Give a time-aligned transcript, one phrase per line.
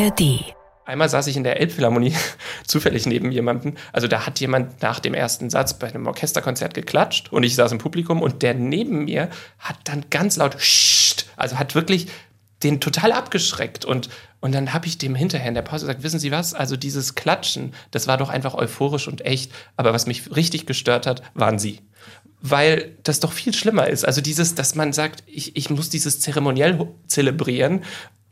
[0.00, 0.54] ARD.
[0.86, 2.14] Einmal saß ich in der Elbphilharmonie
[2.66, 3.74] zufällig neben jemandem.
[3.92, 7.72] Also da hat jemand nach dem ersten Satz bei einem Orchesterkonzert geklatscht und ich saß
[7.72, 9.28] im Publikum und der neben mir
[9.58, 10.56] hat dann ganz laut
[11.36, 12.08] also hat wirklich
[12.62, 14.08] den total abgeschreckt und
[14.42, 16.54] und dann habe ich dem hinterher in der Pause gesagt, wissen Sie was?
[16.54, 19.52] Also dieses Klatschen, das war doch einfach euphorisch und echt.
[19.76, 21.80] Aber was mich richtig gestört hat, waren Sie
[22.42, 24.06] weil das doch viel schlimmer ist.
[24.06, 27.84] Also dieses, dass man sagt, ich, ich muss dieses zeremoniell zelebrieren,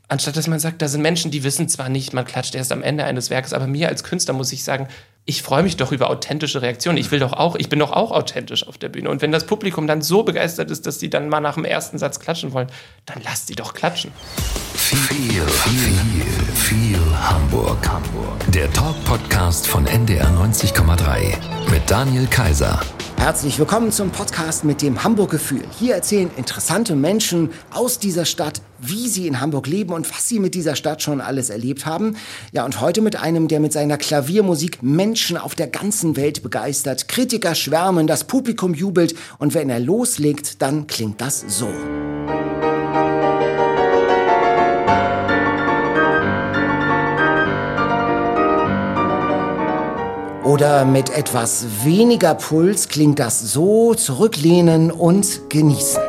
[0.09, 2.83] anstatt dass man sagt, da sind Menschen, die wissen zwar nicht, man klatscht erst am
[2.83, 4.87] Ende eines Werkes, aber mir als Künstler muss ich sagen,
[5.25, 6.97] ich freue mich doch über authentische Reaktionen.
[6.97, 9.11] Ich will doch auch, ich bin doch auch authentisch auf der Bühne.
[9.11, 11.99] Und wenn das Publikum dann so begeistert ist, dass sie dann mal nach dem ersten
[11.99, 12.67] Satz klatschen wollen,
[13.05, 14.11] dann lasst sie doch klatschen.
[14.73, 17.77] Viel, viel, viel Hamburg.
[17.87, 18.51] Hamburg.
[18.51, 21.35] Der Talk-Podcast von NDR 90,3
[21.69, 22.79] mit Daniel Kaiser.
[23.19, 25.63] Herzlich willkommen zum Podcast mit dem Hamburg-Gefühl.
[25.77, 30.39] Hier erzählen interessante Menschen aus dieser Stadt, wie sie in Hamburg leben und was sie
[30.39, 32.15] mit dieser Stadt schon alles erlebt haben.
[32.53, 37.09] Ja, und heute mit einem, der mit seiner Klaviermusik Menschen auf der ganzen Welt begeistert.
[37.09, 41.67] Kritiker schwärmen, das Publikum jubelt und wenn er loslegt, dann klingt das so.
[50.49, 56.08] Oder mit etwas weniger Puls klingt das so zurücklehnen und genießen.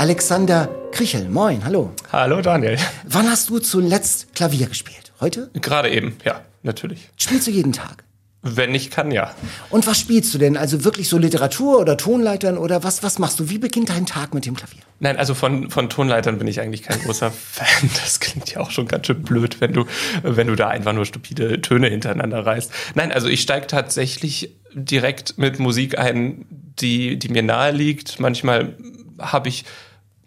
[0.00, 1.28] Alexander Krichel.
[1.28, 1.92] Moin, hallo.
[2.10, 2.78] Hallo Daniel.
[3.04, 5.12] Wann hast du zuletzt Klavier gespielt?
[5.20, 5.50] Heute?
[5.52, 7.10] Gerade eben, ja, natürlich.
[7.18, 8.04] Spielst du jeden Tag?
[8.40, 9.34] Wenn ich kann, ja.
[9.68, 10.56] Und was spielst du denn?
[10.56, 13.50] Also wirklich so Literatur oder Tonleitern oder was, was machst du?
[13.50, 14.80] Wie beginnt dein Tag mit dem Klavier?
[15.00, 17.90] Nein, also von, von Tonleitern bin ich eigentlich kein großer Fan.
[18.02, 19.84] Das klingt ja auch schon ganz schön blöd, wenn du,
[20.22, 22.72] wenn du da einfach nur stupide Töne hintereinander reißt.
[22.94, 28.18] Nein, also ich steige tatsächlich direkt mit Musik ein, die, die mir nahe liegt.
[28.18, 28.78] Manchmal
[29.18, 29.66] habe ich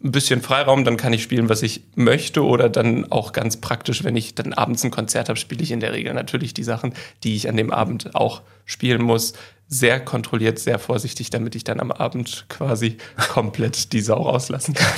[0.03, 2.43] ein bisschen Freiraum, dann kann ich spielen, was ich möchte.
[2.43, 5.79] Oder dann auch ganz praktisch, wenn ich dann abends ein Konzert habe, spiele ich in
[5.79, 6.93] der Regel natürlich die Sachen,
[7.23, 9.33] die ich an dem Abend auch spielen muss.
[9.67, 12.97] Sehr kontrolliert, sehr vorsichtig, damit ich dann am Abend quasi
[13.29, 14.93] komplett die Sau rauslassen kann.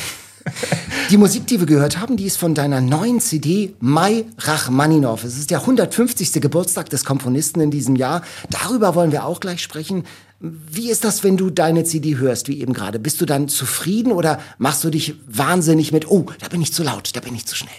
[1.09, 5.23] Die Musik, die wir gehört haben, die ist von deiner neuen CD Mai Rachmaninov.
[5.23, 6.33] Es ist der 150.
[6.41, 8.21] Geburtstag des Komponisten in diesem Jahr.
[8.49, 10.03] Darüber wollen wir auch gleich sprechen.
[10.39, 12.99] Wie ist das, wenn du deine CD hörst, wie eben gerade?
[12.99, 16.83] Bist du dann zufrieden oder machst du dich wahnsinnig mit, oh, da bin ich zu
[16.83, 17.71] laut, da bin ich zu schnell?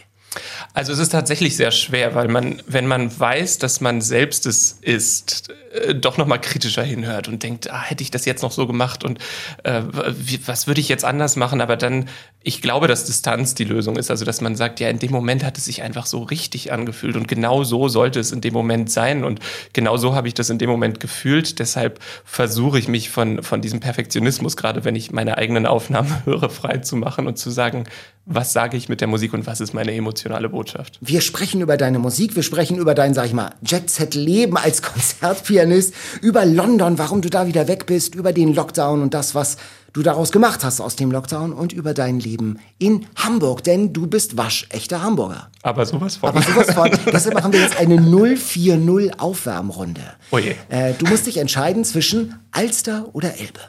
[0.74, 4.78] Also es ist tatsächlich sehr schwer, weil man, wenn man weiß, dass man selbst es
[4.80, 8.52] ist, äh, doch noch mal kritischer hinhört und denkt, ah, hätte ich das jetzt noch
[8.52, 9.18] so gemacht und
[9.64, 11.60] äh, wie, was würde ich jetzt anders machen?
[11.60, 12.08] Aber dann,
[12.42, 14.10] ich glaube, dass Distanz die Lösung ist.
[14.10, 17.16] Also dass man sagt, ja, in dem Moment hat es sich einfach so richtig angefühlt
[17.16, 19.40] und genau so sollte es in dem Moment sein und
[19.72, 21.58] genau so habe ich das in dem Moment gefühlt.
[21.58, 26.50] Deshalb versuche ich mich von von diesem Perfektionismus, gerade wenn ich meine eigenen Aufnahmen höre,
[26.50, 27.84] frei zu machen und zu sagen,
[28.26, 29.92] was sage ich mit der Musik und was ist meine
[30.26, 30.98] emotionale Botschaft.
[31.00, 35.94] Wir sprechen über deine Musik, wir sprechen über dein, sag ich mal, Jet-Set-Leben als Konzertpianist,
[36.20, 39.56] über London, warum du da wieder weg bist, über den Lockdown und das, was
[39.92, 44.06] du daraus gemacht hast aus dem Lockdown und über dein Leben in Hamburg, denn du
[44.06, 45.50] bist waschechter Hamburger.
[45.62, 46.28] Aber sowas von.
[46.28, 46.90] Aber sowas von.
[47.12, 50.02] Deshalb machen wir jetzt eine 040 Aufwärmrunde.
[50.30, 50.54] Oh je.
[50.68, 53.60] Äh, du musst dich entscheiden zwischen Alster oder Elbe.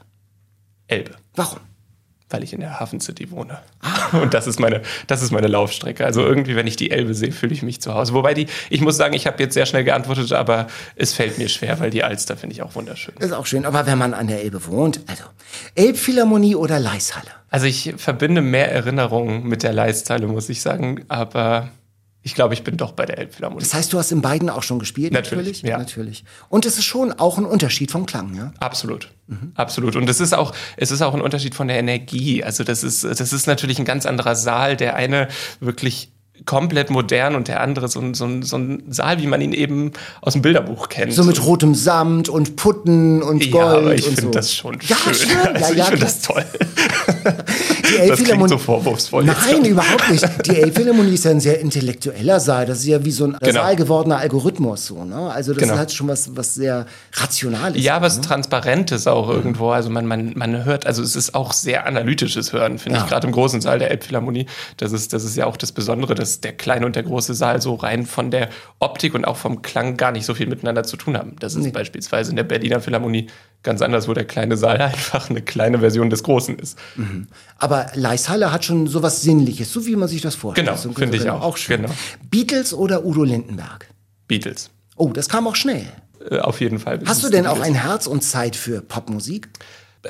[0.87, 1.11] Elbe.
[1.33, 1.59] Warum?
[2.29, 3.59] Weil ich in der Hafen City wohne.
[4.11, 6.05] Und das ist meine, das ist meine Laufstrecke.
[6.05, 8.13] Also irgendwie, wenn ich die Elbe sehe, fühle ich mich zu Hause.
[8.13, 11.49] Wobei die, ich muss sagen, ich habe jetzt sehr schnell geantwortet, aber es fällt mir
[11.49, 13.15] schwer, weil die Alster finde ich auch wunderschön.
[13.19, 13.65] Ist auch schön.
[13.65, 15.23] Aber wenn man an der Elbe wohnt, also
[15.75, 17.31] Elbphilharmonie oder Leishalle?
[17.49, 21.05] Also ich verbinde mehr Erinnerungen mit der Leishalle, muss ich sagen.
[21.07, 21.69] Aber
[22.27, 23.63] ich glaube, ich bin doch bei der Elbphilharmonie.
[23.63, 25.13] Das heißt, du hast in beiden auch schon gespielt?
[25.13, 25.77] Natürlich, ja.
[25.77, 26.25] Natürlich.
[26.49, 28.51] Und es ist schon auch ein Unterschied vom Klang, ja?
[28.59, 29.11] Absolut.
[29.27, 29.53] Mhm.
[29.55, 29.95] Absolut.
[29.95, 32.43] Und es ist auch, es ist auch ein Unterschied von der Energie.
[32.43, 34.75] Also das ist, das ist natürlich ein ganz anderer Saal.
[34.75, 35.29] Der eine
[35.61, 36.11] wirklich
[36.45, 39.53] komplett modern und der andere so ein, so, ein, so ein Saal, wie man ihn
[39.53, 39.91] eben
[40.21, 41.13] aus dem Bilderbuch kennt.
[41.13, 43.53] So mit rotem Samt und Putten und Gold.
[43.53, 44.29] Ja, aber ich finde so.
[44.31, 45.13] das schon ja, schön.
[45.15, 45.29] Schön.
[45.31, 46.45] Ja, also ja, ich finde das toll.
[48.03, 49.23] Die das klingt so vorwurfsvoll.
[49.23, 50.25] Nein, überhaupt nicht.
[50.45, 52.65] Die Elbphilharmonie ist ja ein sehr intellektueller Saal.
[52.65, 53.61] Das ist ja wie so ein Genau.
[53.61, 54.85] Saal gewordener Algorithmus.
[54.87, 55.31] So, ne?
[55.31, 55.73] Also das Genau.
[55.73, 57.81] ist halt schon was, was sehr Rationales.
[57.81, 58.21] Ja, was ne?
[58.23, 59.69] Transparentes auch irgendwo.
[59.71, 63.03] Also man, man, man hört, also es ist auch sehr analytisches Hören, finde Ja.
[63.03, 64.45] ich, gerade im großen Saal der Elbphilharmonie.
[64.77, 67.61] Das ist, das ist ja auch das Besondere, dass der kleine und der große Saal
[67.61, 70.97] so rein von der Optik und auch vom Klang gar nicht so viel miteinander zu
[70.97, 71.35] tun haben.
[71.39, 73.27] Das ist beispielsweise in der Berliner Philharmonie
[73.63, 76.77] ganz anders, wo der kleine Saal einfach eine kleine Version des Großen ist.
[77.57, 80.67] Aber Leishalle hat schon sowas Sinnliches, so wie man sich das vorstellt.
[80.67, 81.41] Genau, So- finde ich auch.
[81.41, 81.81] auch schön.
[81.83, 81.93] Genau.
[82.29, 83.87] Beatles oder Udo Lindenberg?
[84.27, 84.69] Beatles.
[84.95, 85.85] Oh, das kam auch schnell.
[86.29, 86.99] Äh, auf jeden Fall.
[87.05, 89.47] Hast du denn auch ein Herz und Zeit für Popmusik?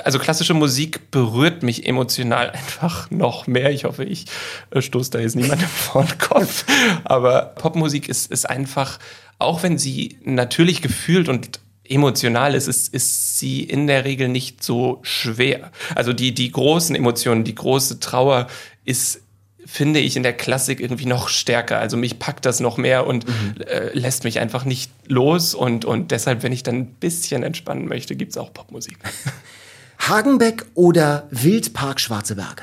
[0.04, 3.70] Also klassische Musik berührt mich emotional einfach noch mehr.
[3.70, 4.26] Ich hoffe, ich
[4.70, 6.64] äh, stoße da jetzt niemandem vor den Kopf.
[7.04, 8.98] Aber Popmusik ist, ist einfach,
[9.38, 14.62] auch wenn sie natürlich gefühlt und emotional ist, ist, ist sie in der Regel nicht
[14.62, 15.70] so schwer.
[15.94, 18.46] Also die, die großen Emotionen, die große Trauer
[18.84, 19.22] ist
[19.68, 21.78] finde ich in der Klassik irgendwie noch stärker.
[21.78, 23.26] Also mich packt das noch mehr und
[23.60, 25.52] äh, lässt mich einfach nicht los.
[25.54, 28.96] Und, und deshalb, wenn ich dann ein bisschen entspannen möchte, gibt es auch Popmusik.
[29.98, 32.62] Hagenbeck oder Wildpark Schwarze Berge?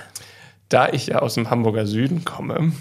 [0.70, 2.72] Da ich ja aus dem Hamburger Süden komme,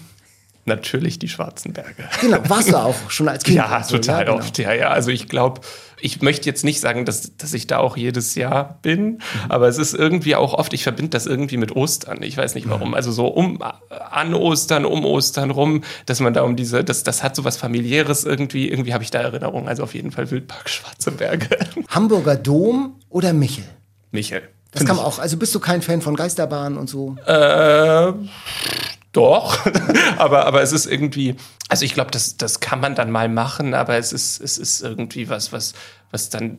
[0.66, 2.08] natürlich die Schwarzen Berge.
[2.20, 3.56] Genau, warst du auch schon als Kind?
[3.56, 4.38] Ja, so, total genau.
[4.38, 4.58] oft.
[4.58, 4.88] Ja, ja.
[4.88, 5.60] Also ich glaube,
[6.00, 9.78] ich möchte jetzt nicht sagen, dass, dass ich da auch jedes Jahr bin, aber es
[9.78, 12.22] ist irgendwie auch oft, ich verbinde das irgendwie mit Ostern.
[12.22, 12.94] Ich weiß nicht warum.
[12.94, 17.22] Also so um an Ostern, um Ostern rum, dass man da um diese, das, das
[17.22, 18.68] hat so was familiäres irgendwie.
[18.68, 19.68] Irgendwie habe ich da Erinnerungen.
[19.68, 21.48] Also auf jeden Fall Wildpark Schwarze Berge.
[21.88, 23.64] Hamburger Dom oder Michel?
[24.14, 24.48] Michael.
[24.70, 25.18] Das kam auch.
[25.18, 27.16] Also bist du kein Fan von Geisterbahnen und so?
[27.26, 28.12] Äh,
[29.12, 29.58] doch,
[30.16, 31.36] aber, aber es ist irgendwie,
[31.68, 34.82] also ich glaube, das, das kann man dann mal machen, aber es ist, es ist
[34.82, 35.74] irgendwie was, was,
[36.10, 36.58] was dann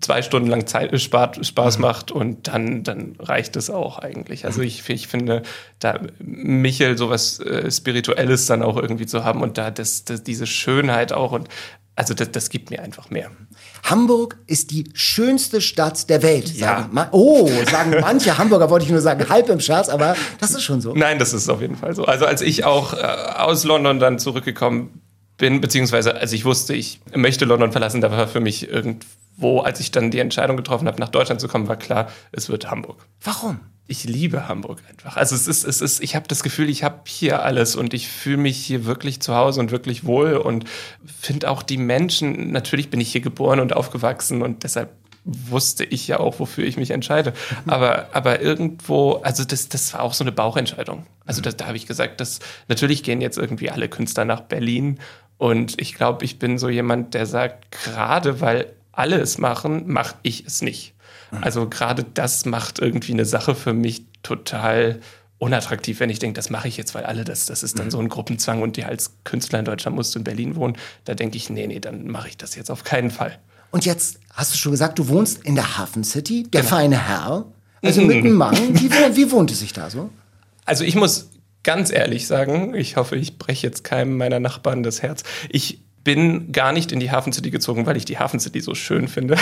[0.00, 4.46] zwei Stunden lang Zeit, äh, Spaß, Spaß macht und dann, dann reicht es auch eigentlich.
[4.46, 5.42] Also ich, ich finde,
[5.78, 10.46] da Michel sowas äh, Spirituelles dann auch irgendwie zu haben und da das, das, diese
[10.46, 11.48] Schönheit auch und
[11.96, 13.30] also das, das gibt mir einfach mehr.
[13.84, 16.48] Hamburg ist die schönste Stadt der Welt.
[16.48, 20.62] Sagen oh, sagen manche Hamburger, wollte ich nur sagen, halb im Scherz, aber das ist
[20.62, 20.94] schon so.
[20.94, 22.04] Nein, das ist auf jeden Fall so.
[22.04, 25.02] Also als ich auch äh, aus London dann zurückgekommen
[25.36, 29.80] bin, beziehungsweise als ich wusste, ich möchte London verlassen, da war für mich irgendwo, als
[29.80, 33.06] ich dann die Entscheidung getroffen habe, nach Deutschland zu kommen, war klar, es wird Hamburg.
[33.22, 33.60] Warum?
[33.90, 35.16] Ich liebe Hamburg einfach.
[35.16, 38.06] Also es ist, es ist, ich habe das Gefühl, ich habe hier alles und ich
[38.06, 40.66] fühle mich hier wirklich zu Hause und wirklich wohl und
[41.06, 44.90] finde auch die Menschen, natürlich bin ich hier geboren und aufgewachsen und deshalb
[45.24, 47.32] wusste ich ja auch, wofür ich mich entscheide.
[47.66, 51.06] Aber, aber irgendwo, also das, das war auch so eine Bauchentscheidung.
[51.24, 54.98] Also das, da habe ich gesagt, dass natürlich gehen jetzt irgendwie alle Künstler nach Berlin
[55.38, 60.16] und ich glaube, ich bin so jemand, der sagt, gerade weil alle es machen, mache
[60.22, 60.94] ich es nicht.
[61.40, 65.00] Also gerade das macht irgendwie eine Sache für mich total
[65.38, 67.98] unattraktiv, wenn ich denke, das mache ich jetzt, weil alle das, das ist dann so
[68.00, 70.76] ein Gruppenzwang und die als Künstler in Deutschland musst du in Berlin wohnen.
[71.04, 73.38] Da denke ich, nee, nee, dann mache ich das jetzt auf keinen Fall.
[73.70, 76.70] Und jetzt hast du schon gesagt, du wohnst in der Hafen City, der Genau.
[76.74, 77.44] feine Herr.
[77.82, 78.06] Also Mhm.
[78.08, 78.56] mit einem Mann.
[78.80, 80.10] Wie, wohnt- wie wohnt es sich da so?
[80.64, 81.28] Also ich muss
[81.62, 85.22] ganz ehrlich sagen, ich hoffe, ich breche jetzt keinem meiner Nachbarn das Herz.
[85.50, 88.74] Ich bin gar nicht in die Hafen City gezogen, weil ich die Hafen City so
[88.74, 89.36] schön finde,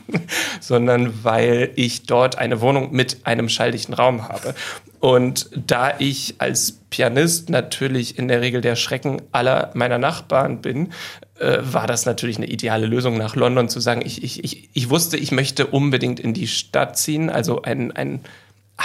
[0.60, 4.54] sondern weil ich dort eine Wohnung mit einem schalldichten Raum habe.
[5.00, 10.92] Und da ich als Pianist natürlich in der Regel der Schrecken aller meiner Nachbarn bin,
[11.40, 14.90] äh, war das natürlich eine ideale Lösung, nach London zu sagen, ich, ich, ich, ich
[14.90, 18.20] wusste, ich möchte unbedingt in die Stadt ziehen, also ein, ein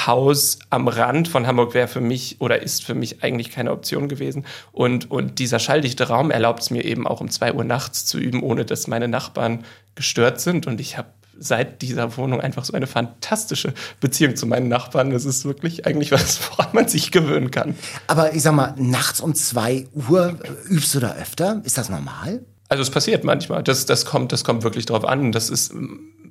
[0.06, 4.08] Haus am Rand von Hamburg wäre für mich oder ist für mich eigentlich keine Option
[4.08, 4.46] gewesen.
[4.72, 8.20] Und, und dieser schalldichte Raum erlaubt es mir eben auch um zwei Uhr nachts zu
[8.20, 9.64] üben, ohne dass meine Nachbarn
[9.96, 10.68] gestört sind.
[10.68, 11.08] Und ich habe
[11.40, 15.12] seit dieser Wohnung einfach so eine fantastische Beziehung zu meinen Nachbarn.
[15.12, 17.76] Das ist wirklich eigentlich was, woran man sich gewöhnen kann.
[18.08, 21.62] Aber ich sag mal, nachts um zwei Uhr äh, übst du da öfter?
[21.64, 22.42] Ist das normal?
[22.70, 23.64] Also es passiert manchmal.
[23.64, 25.32] Das, das, kommt, das kommt wirklich drauf an.
[25.32, 25.74] Das ist,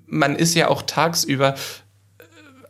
[0.07, 1.55] man ist ja auch tagsüber,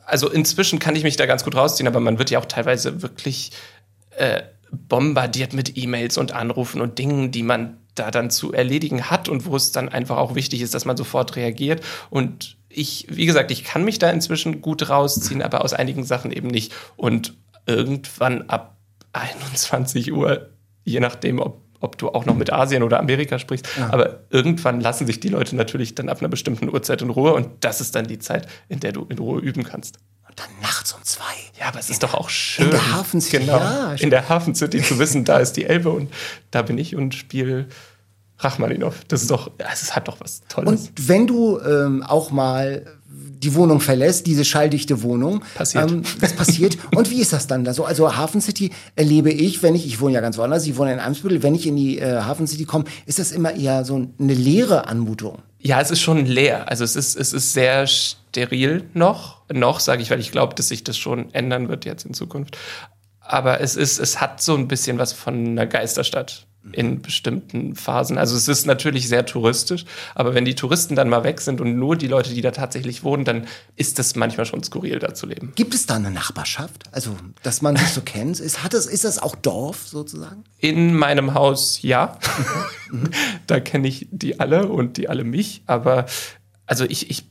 [0.06, 3.02] also inzwischen kann ich mich da ganz gut rausziehen, aber man wird ja auch teilweise
[3.02, 3.50] wirklich
[4.16, 9.28] äh, bombardiert mit E-Mails und Anrufen und Dingen, die man da dann zu erledigen hat
[9.28, 11.82] und wo es dann einfach auch wichtig ist, dass man sofort reagiert.
[12.10, 16.30] Und ich, wie gesagt, ich kann mich da inzwischen gut rausziehen, aber aus einigen Sachen
[16.30, 16.72] eben nicht.
[16.96, 17.34] Und
[17.66, 18.76] irgendwann ab
[19.12, 20.50] 21 Uhr,
[20.84, 23.66] je nachdem, ob ob du auch noch mit Asien oder Amerika sprichst.
[23.90, 27.48] Aber irgendwann lassen sich die Leute natürlich dann ab einer bestimmten Uhrzeit in Ruhe und
[27.60, 29.98] das ist dann die Zeit, in der du in Ruhe üben kannst.
[30.28, 31.24] Und dann nachts um zwei.
[31.58, 32.70] Ja, aber es ist doch auch schön.
[32.70, 35.90] der Hafen City, genau, ja, in der Hafen City zu wissen, da ist die Elbe
[35.90, 36.12] und
[36.50, 37.68] da bin ich und spiele
[38.38, 39.04] Rachmaninov.
[39.08, 40.68] Das ist doch, es hat doch was Tolles.
[40.68, 42.84] Und wenn du ähm, auch mal
[43.42, 45.42] die Wohnung verlässt, diese schalldichte Wohnung.
[45.54, 45.90] Passiert.
[45.90, 46.78] Ähm, das passiert.
[46.94, 47.84] Und wie ist das dann da so?
[47.84, 51.00] Also Hafen City erlebe ich, wenn ich, ich wohne ja ganz woanders, ich wohne in
[51.00, 54.34] Eimsbüttel, wenn ich in die äh, Hafen City komme, ist das immer eher so eine
[54.34, 55.38] leere Anmutung.
[55.60, 56.68] Ja, es ist schon leer.
[56.68, 59.42] Also es ist, es ist sehr steril noch.
[59.52, 62.56] Noch, sage ich, weil ich glaube, dass sich das schon ändern wird jetzt in Zukunft.
[63.20, 66.46] Aber es ist, es hat so ein bisschen was von einer Geisterstadt.
[66.72, 68.18] In bestimmten Phasen.
[68.18, 71.76] Also es ist natürlich sehr touristisch, aber wenn die Touristen dann mal weg sind und
[71.76, 73.46] nur die Leute, die da tatsächlich wohnen, dann
[73.76, 75.52] ist das manchmal schon skurril, da zu leben.
[75.54, 76.84] Gibt es da eine Nachbarschaft?
[76.92, 78.40] Also, dass man sich so kennt?
[78.40, 80.44] Ist, hat es, ist das auch Dorf sozusagen?
[80.58, 82.18] In meinem Haus ja.
[83.46, 86.06] da kenne ich die alle und die alle mich, aber
[86.66, 87.24] also ich, ich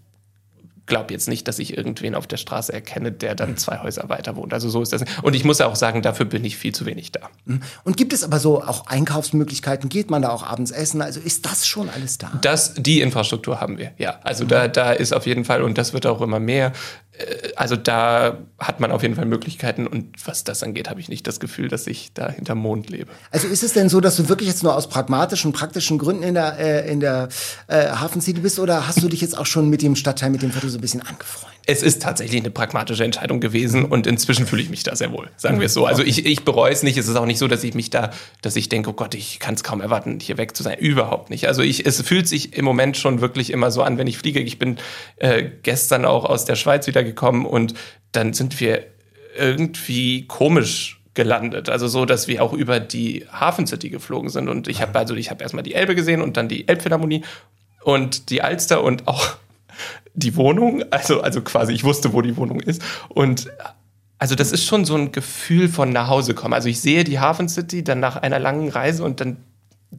[0.86, 4.36] glaube jetzt nicht, dass ich irgendwen auf der Straße erkenne, der dann zwei Häuser weiter
[4.36, 4.54] wohnt.
[4.54, 5.04] Also so ist das.
[5.22, 7.30] Und ich muss ja auch sagen, dafür bin ich viel zu wenig da.
[7.46, 7.62] Mhm.
[7.84, 9.90] Und gibt es aber so auch Einkaufsmöglichkeiten?
[9.90, 11.02] Geht man da auch abends essen?
[11.02, 12.32] Also ist das schon alles da?
[12.42, 14.20] Das, die Infrastruktur haben wir, ja.
[14.24, 14.50] Also mhm.
[14.50, 16.74] da, da ist auf jeden Fall, und das wird auch immer mehr,
[17.56, 21.26] also da hat man auf jeden Fall Möglichkeiten und was das angeht, habe ich nicht
[21.28, 23.12] das Gefühl, dass ich da hinterm Mond lebe.
[23.32, 26.34] Also ist es denn so, dass du wirklich jetzt nur aus pragmatischen, praktischen Gründen in
[26.34, 27.30] der, äh, in der
[27.68, 30.42] äh, Hafen City bist oder hast du dich jetzt auch schon mit dem Stadtteil, mit
[30.42, 31.56] dem Viertel so ein bisschen angefreundet?
[31.68, 35.30] Es ist tatsächlich eine pragmatische Entscheidung gewesen und inzwischen fühle ich mich da sehr wohl,
[35.36, 35.88] sagen wir es so.
[35.88, 36.96] Also ich, ich bereue es nicht.
[36.98, 39.40] Es ist auch nicht so, dass ich mich da, dass ich denke, oh Gott, ich
[39.40, 40.78] kann es kaum erwarten, hier weg zu sein.
[40.78, 41.48] Überhaupt nicht.
[41.48, 44.42] Also ich, es fühlt sich im Moment schon wirklich immer so an, wenn ich fliege.
[44.42, 44.78] Ich bin
[45.16, 47.74] äh, gestern auch aus der Schweiz wieder gekommen und
[48.12, 48.86] dann sind wir
[49.38, 51.70] irgendwie komisch gelandet.
[51.70, 54.50] Also so, dass wir auch über die Hafen City geflogen sind.
[54.50, 57.24] Und ich habe also, ich habe erstmal die Elbe gesehen und dann die Elbphilharmonie
[57.84, 59.38] und die Alster und auch
[60.14, 60.84] die Wohnung.
[60.92, 62.82] Also, also quasi, ich wusste, wo die Wohnung ist.
[63.10, 63.50] Und
[64.18, 66.54] also das ist schon so ein Gefühl von nach Hause kommen.
[66.54, 69.38] Also ich sehe die Hafen City dann nach einer langen Reise und dann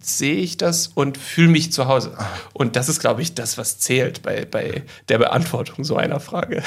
[0.03, 2.13] sehe ich das und fühle mich zu Hause.
[2.53, 6.63] Und das ist, glaube ich, das, was zählt bei, bei der Beantwortung so einer Frage.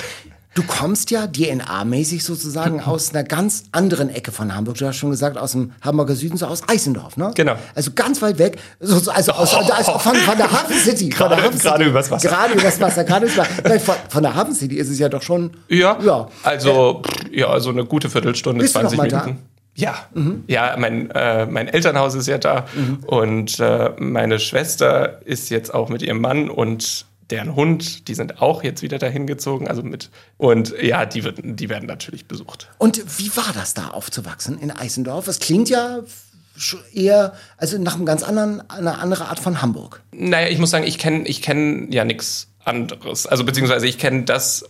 [0.56, 4.78] Du kommst ja DNA-mäßig sozusagen aus einer ganz anderen Ecke von Hamburg.
[4.78, 7.32] Du hast schon gesagt, aus dem Hamburger Süden, so aus Eisendorf, ne?
[7.36, 7.56] Genau.
[7.76, 9.72] Also ganz weit weg, so, also aus, oh.
[9.72, 11.10] also von, von, der Hafen City.
[11.10, 11.64] Gerade, Hafen City.
[11.64, 12.30] gerade übers Wasser.
[12.30, 13.80] Gerade übers Wasser, gerade übers Wasser.
[13.80, 15.52] Von, von, der Hafen City ist es ja doch schon.
[15.70, 15.98] Ja.
[16.04, 16.28] ja.
[16.44, 19.40] Also, ja, also eine gute Viertelstunde, Bist 20 du noch mal Minuten.
[19.42, 19.59] Da?
[19.80, 20.44] Ja, mhm.
[20.48, 22.98] ja, mein, äh, mein Elternhaus ist ja da mhm.
[23.06, 28.42] und äh, meine Schwester ist jetzt auch mit ihrem Mann und deren Hund, die sind
[28.42, 32.68] auch jetzt wieder dahin gezogen, also mit und ja, die, wird, die werden natürlich besucht.
[32.78, 35.28] Und wie war das da aufzuwachsen in Eisendorf?
[35.28, 36.00] Es klingt ja
[36.94, 40.02] eher, also nach einem ganz anderen, einer anderen Art von Hamburg.
[40.12, 43.28] Naja, ich muss sagen, ich kenne ich kenn ja nichts anderes.
[43.28, 44.66] Also beziehungsweise ich kenne das,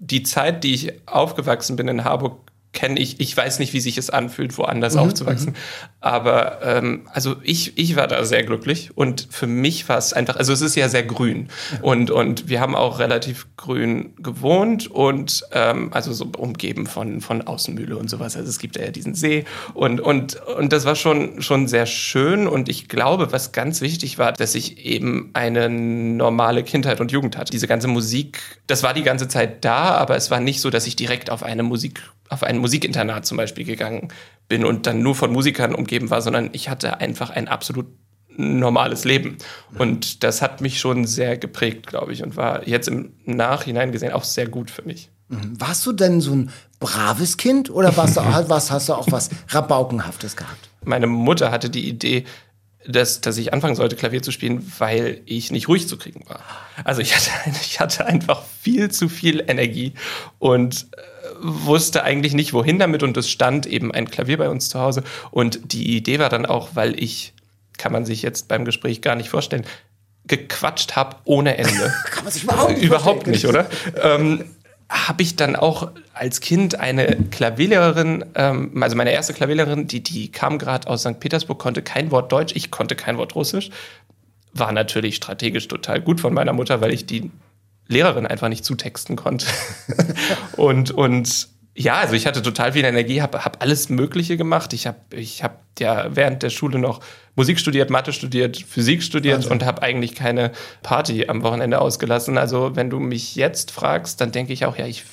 [0.00, 2.38] die Zeit, die ich aufgewachsen bin in Harburg,
[2.74, 5.52] kenne ich, ich weiß nicht, wie sich es anfühlt, woanders mhm, aufzuwachsen.
[5.52, 5.56] Mhm.
[6.00, 10.36] Aber ähm, also ich, ich war da sehr glücklich und für mich war es einfach,
[10.36, 11.48] also es ist ja sehr grün
[11.80, 17.42] und, und wir haben auch relativ grün gewohnt und ähm, also so umgeben von, von
[17.42, 18.36] Außenmühle und sowas.
[18.36, 22.46] Also es gibt ja diesen See und, und, und das war schon, schon sehr schön
[22.46, 27.38] und ich glaube, was ganz wichtig war, dass ich eben eine normale Kindheit und Jugend
[27.38, 27.52] hatte.
[27.52, 30.86] Diese ganze Musik, das war die ganze Zeit da, aber es war nicht so, dass
[30.86, 34.08] ich direkt auf eine Musik auf ein Musikinternat zum Beispiel gegangen
[34.48, 37.86] bin und dann nur von Musikern umgeben war, sondern ich hatte einfach ein absolut
[38.36, 39.38] normales Leben.
[39.78, 44.12] Und das hat mich schon sehr geprägt, glaube ich, und war jetzt im Nachhinein gesehen
[44.12, 45.10] auch sehr gut für mich.
[45.28, 45.60] Mhm.
[45.60, 46.50] Warst du denn so ein
[46.80, 50.68] braves Kind oder warst du, was, hast du auch was Rabaukenhaftes gehabt?
[50.84, 52.24] Meine Mutter hatte die Idee,
[52.86, 56.40] dass, dass ich anfangen sollte, Klavier zu spielen, weil ich nicht ruhig zu kriegen war.
[56.84, 57.30] Also ich hatte,
[57.62, 59.94] ich hatte einfach viel zu viel Energie
[60.38, 61.13] und äh,
[61.44, 65.04] wusste eigentlich nicht, wohin damit und es stand eben ein Klavier bei uns zu Hause
[65.30, 67.34] und die Idee war dann auch, weil ich,
[67.76, 69.66] kann man sich jetzt beim Gespräch gar nicht vorstellen,
[70.26, 71.92] gequatscht habe ohne Ende.
[72.10, 73.66] kann man sich überhaupt nicht Überhaupt nicht, oder?
[74.02, 74.44] ähm,
[74.88, 80.30] habe ich dann auch als Kind eine Klavierlehrerin, ähm, also meine erste Klavierlehrerin, die, die
[80.30, 81.20] kam gerade aus St.
[81.20, 83.70] Petersburg, konnte kein Wort Deutsch, ich konnte kein Wort Russisch.
[84.52, 87.30] War natürlich strategisch total gut von meiner Mutter, weil ich die
[87.88, 89.46] Lehrerin einfach nicht zutexten konnte.
[90.56, 94.72] und, und ja, also ich hatte total viel Energie, habe hab alles Mögliche gemacht.
[94.72, 97.00] Ich habe ich hab ja während der Schule noch
[97.34, 99.52] Musik studiert, Mathe studiert, Physik studiert Wahnsinn.
[99.52, 102.38] und habe eigentlich keine Party am Wochenende ausgelassen.
[102.38, 105.04] Also wenn du mich jetzt fragst, dann denke ich auch, ja, ich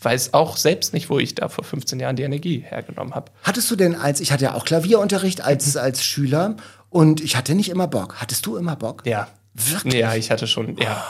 [0.00, 3.32] weiß auch selbst nicht, wo ich da vor 15 Jahren die Energie hergenommen habe.
[3.42, 6.56] Hattest du denn als, ich hatte ja auch Klavierunterricht als, als Schüler
[6.90, 8.16] und ich hatte nicht immer Bock.
[8.20, 9.02] Hattest du immer Bock?
[9.04, 9.28] Ja.
[9.54, 9.94] Wirklich?
[9.94, 11.04] Ja, ich hatte schon, ja.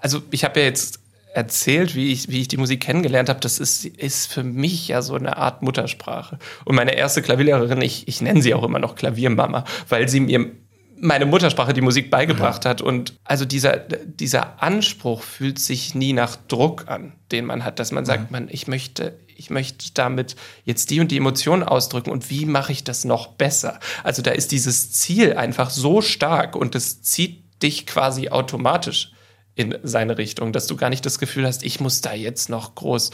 [0.00, 1.00] Also ich habe ja jetzt
[1.36, 5.02] erzählt, wie ich, wie ich die Musik kennengelernt habe, das ist, ist für mich ja
[5.02, 6.38] so eine Art Muttersprache.
[6.64, 10.50] Und meine erste Klavierlehrerin, ich, ich nenne sie auch immer noch Klaviermama, weil sie mir
[10.98, 12.70] meine Muttersprache die Musik beigebracht ja.
[12.70, 12.80] hat.
[12.80, 17.92] Und also dieser, dieser Anspruch fühlt sich nie nach Druck an, den man hat, dass
[17.92, 22.30] man sagt, man, ich möchte, ich möchte damit jetzt die und die Emotionen ausdrücken und
[22.30, 23.78] wie mache ich das noch besser?
[24.04, 29.12] Also da ist dieses Ziel einfach so stark und es zieht dich quasi automatisch
[29.56, 32.74] in seine Richtung, dass du gar nicht das Gefühl hast, ich muss da jetzt noch
[32.74, 33.10] groß,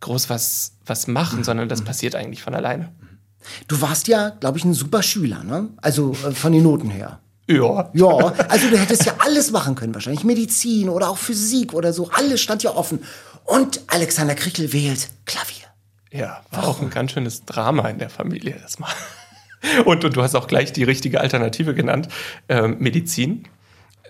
[0.00, 1.86] groß was, was machen, sondern das mhm.
[1.86, 2.92] passiert eigentlich von alleine.
[3.68, 5.68] Du warst ja, glaube ich, ein super Schüler, ne?
[5.78, 7.20] Also äh, von den Noten her.
[7.48, 7.90] Ja.
[7.92, 8.08] Ja,
[8.48, 12.10] also du hättest ja alles machen können, wahrscheinlich Medizin oder auch Physik oder so.
[12.10, 13.04] Alles stand ja offen.
[13.44, 15.64] Und Alexander Krichel wählt Klavier.
[16.12, 18.92] Ja, war auch ein ganz schönes Drama in der Familie erstmal.
[19.84, 22.08] Und, und du hast auch gleich die richtige Alternative genannt,
[22.48, 23.48] ähm, Medizin.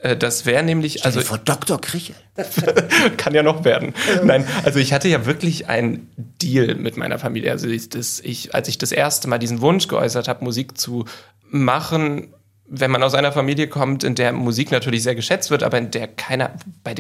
[0.07, 1.81] Äh, Das wäre nämlich, Also also vor Dr.
[1.81, 2.15] Krichel.
[3.17, 3.95] kann ja noch werden.
[4.23, 7.51] Nein, also ich hatte ja wirklich einen Deal mit meiner Familie.
[7.51, 11.07] Also ich, das, ich, als ich das erste Mal diesen Wunsch geäußert habe, Musik zu
[11.49, 12.35] machen,
[12.69, 15.93] wenn man aus einer Familie kommt, in der Musik natürlich sehr geschätzt wird, aber in
[15.93, 16.57] der keiner,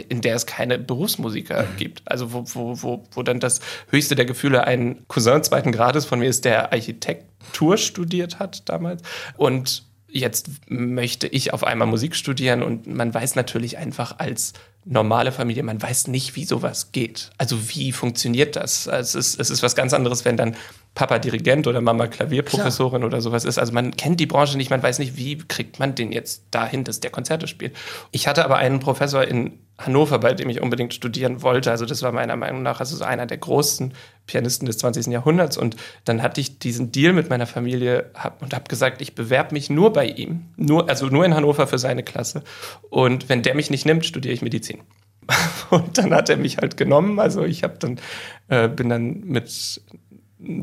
[0.08, 2.02] in der es keine Berufsmusiker gibt.
[2.04, 3.60] Also wo, wo, wo, wo dann das
[3.90, 9.02] höchste der Gefühle ein Cousin zweiten Grades von mir ist, der Architektur studiert hat damals.
[9.36, 9.84] Und
[10.18, 14.52] jetzt möchte ich auf einmal Musik studieren und man weiß natürlich einfach als
[14.84, 17.30] normale Familie, man weiß nicht, wie sowas geht.
[17.38, 18.86] Also wie funktioniert das?
[18.86, 20.56] Es ist, es ist was ganz anderes, wenn dann
[20.96, 23.58] Papa Dirigent oder Mama Klavierprofessorin oder sowas ist.
[23.58, 26.84] Also man kennt die Branche nicht, man weiß nicht, wie kriegt man den jetzt dahin,
[26.84, 27.76] dass der Konzerte spielt.
[28.12, 31.70] Ich hatte aber einen Professor in Hannover, bei dem ich unbedingt studieren wollte.
[31.70, 33.92] Also das war meiner Meinung nach also so einer der großen
[34.26, 35.08] Pianisten des 20.
[35.08, 35.58] Jahrhunderts.
[35.58, 35.76] Und
[36.06, 39.68] dann hatte ich diesen Deal mit meiner Familie hab, und habe gesagt, ich bewerbe mich
[39.68, 42.42] nur bei ihm, nur, also nur in Hannover für seine Klasse.
[42.88, 44.80] Und wenn der mich nicht nimmt, studiere ich Medizin.
[45.70, 47.18] Und dann hat er mich halt genommen.
[47.18, 48.00] Also ich habe dann
[48.48, 49.80] äh, bin dann mit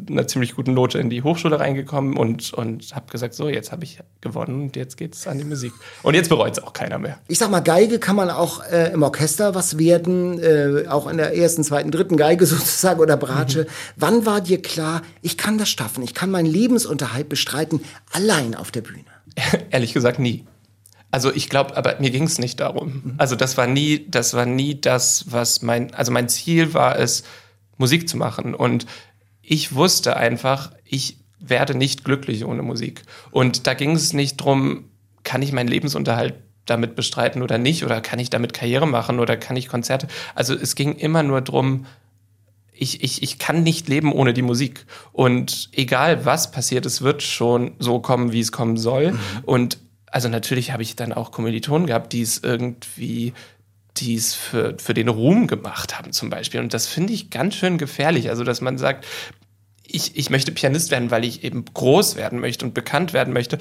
[0.10, 3.84] einer ziemlich guten Note in die Hochschule reingekommen und, und habe gesagt, so, jetzt habe
[3.84, 5.74] ich gewonnen und jetzt geht's an die Musik.
[6.04, 7.20] Und jetzt bereut es auch keiner mehr.
[7.28, 11.18] Ich sag mal, Geige kann man auch äh, im Orchester was werden, äh, auch in
[11.18, 13.68] der ersten, zweiten, dritten Geige sozusagen oder Bratsche.
[13.96, 18.72] Wann war dir klar, ich kann das schaffen, ich kann meinen Lebensunterhalt bestreiten, allein auf
[18.72, 19.06] der Bühne?
[19.72, 20.46] Ehrlich gesagt nie.
[21.12, 23.14] Also ich glaube, aber mir ging es nicht darum.
[23.18, 27.24] Also das war nie, das war nie das, was mein, also mein Ziel war es,
[27.78, 28.56] Musik zu machen.
[28.56, 28.86] Und
[29.44, 33.04] ich wusste einfach, ich werde nicht glücklich ohne Musik.
[33.30, 34.86] Und da ging es nicht drum,
[35.24, 36.36] kann ich meinen Lebensunterhalt
[36.66, 37.84] damit bestreiten oder nicht?
[37.84, 40.08] Oder kann ich damit Karriere machen oder kann ich Konzerte?
[40.34, 41.86] Also es ging immer nur drum,
[42.72, 44.86] ich, ich, ich kann nicht leben ohne die Musik.
[45.12, 49.18] Und egal was passiert, es wird schon so kommen, wie es kommen soll.
[49.44, 49.78] Und
[50.08, 53.34] also natürlich habe ich dann auch Kommilitonen gehabt, die es irgendwie
[53.98, 56.60] die es für, für den Ruhm gemacht haben zum Beispiel.
[56.60, 58.30] Und das finde ich ganz schön gefährlich.
[58.30, 59.06] Also, dass man sagt,
[59.86, 63.58] ich, ich möchte Pianist werden, weil ich eben groß werden möchte und bekannt werden möchte.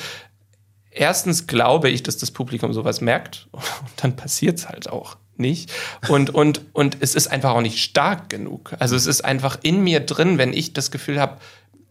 [0.91, 3.63] Erstens glaube ich, dass das Publikum sowas merkt und
[3.97, 5.73] dann passiert es halt auch nicht.
[6.09, 8.75] Und, und, und es ist einfach auch nicht stark genug.
[8.79, 11.39] Also es ist einfach in mir drin, wenn ich das Gefühl habe,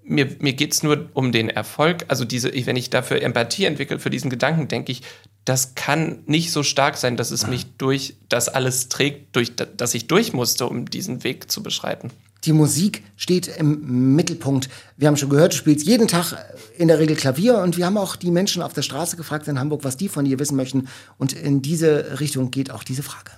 [0.04, 2.06] mir, mir geht es nur um den Erfolg.
[2.08, 5.02] Also diese, wenn ich dafür Empathie entwickle, für diesen Gedanken, denke ich,
[5.46, 9.94] das kann nicht so stark sein, dass es mich durch das alles trägt, durch, dass
[9.94, 12.12] ich durch musste, um diesen Weg zu beschreiten.
[12.44, 14.70] Die Musik steht im Mittelpunkt.
[14.98, 16.34] Wir haben schon gehört, du spielst jeden Tag
[16.78, 19.60] in der Regel Klavier und wir haben auch die Menschen auf der Straße gefragt in
[19.60, 20.88] Hamburg, was die von dir wissen möchten.
[21.20, 23.32] Und in diese Richtung geht auch diese Frage.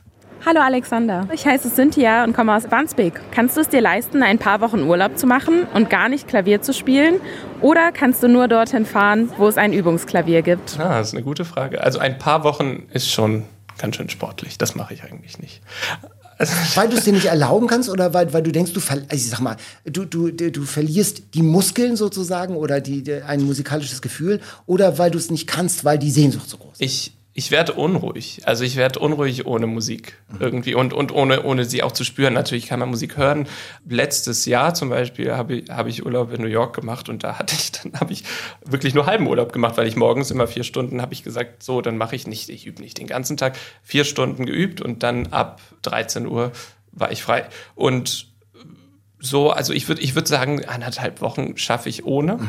[0.46, 3.14] Hallo Alexander, ich heiße Cynthia und komme aus Wandsbek.
[3.32, 6.62] Kannst du es dir leisten, ein paar Wochen Urlaub zu machen und gar nicht Klavier
[6.62, 7.22] zu spielen?
[7.62, 10.78] Oder kannst du nur dorthin fahren, wo es ein Übungsklavier gibt?
[10.78, 11.82] Ah, das ist eine gute Frage.
[11.82, 13.46] Also ein paar Wochen ist schon
[13.78, 14.58] ganz schön sportlich.
[14.58, 15.62] Das mache ich eigentlich nicht.
[16.76, 19.16] Weil du es dir nicht erlauben kannst oder weil, weil du denkst, du, ver also
[19.16, 24.02] ich sag mal, du, du, du verlierst die Muskeln sozusagen oder die, die, ein musikalisches
[24.02, 26.82] Gefühl oder weil du es nicht kannst, weil die Sehnsucht so groß ist?
[26.82, 28.42] Ich, ich werde unruhig.
[28.46, 32.34] Also ich werde unruhig ohne Musik irgendwie und, und ohne, ohne sie auch zu spüren.
[32.34, 33.48] Natürlich kann man Musik hören.
[33.88, 37.40] Letztes Jahr zum Beispiel habe ich, habe ich Urlaub in New York gemacht und da
[37.40, 38.24] hatte ich, dann habe ich
[38.64, 41.82] wirklich nur halben Urlaub gemacht, weil ich morgens immer vier Stunden habe ich gesagt, so,
[41.82, 45.28] dann mache ich nicht, ich übe nicht den ganzen Tag, vier Stunden geübt und dann
[45.28, 46.52] ab 13 Uhr
[46.92, 47.48] war ich frei.
[47.74, 48.28] Und
[49.18, 52.40] so, also ich würde ich würde sagen, anderthalb Wochen schaffe ich ohne.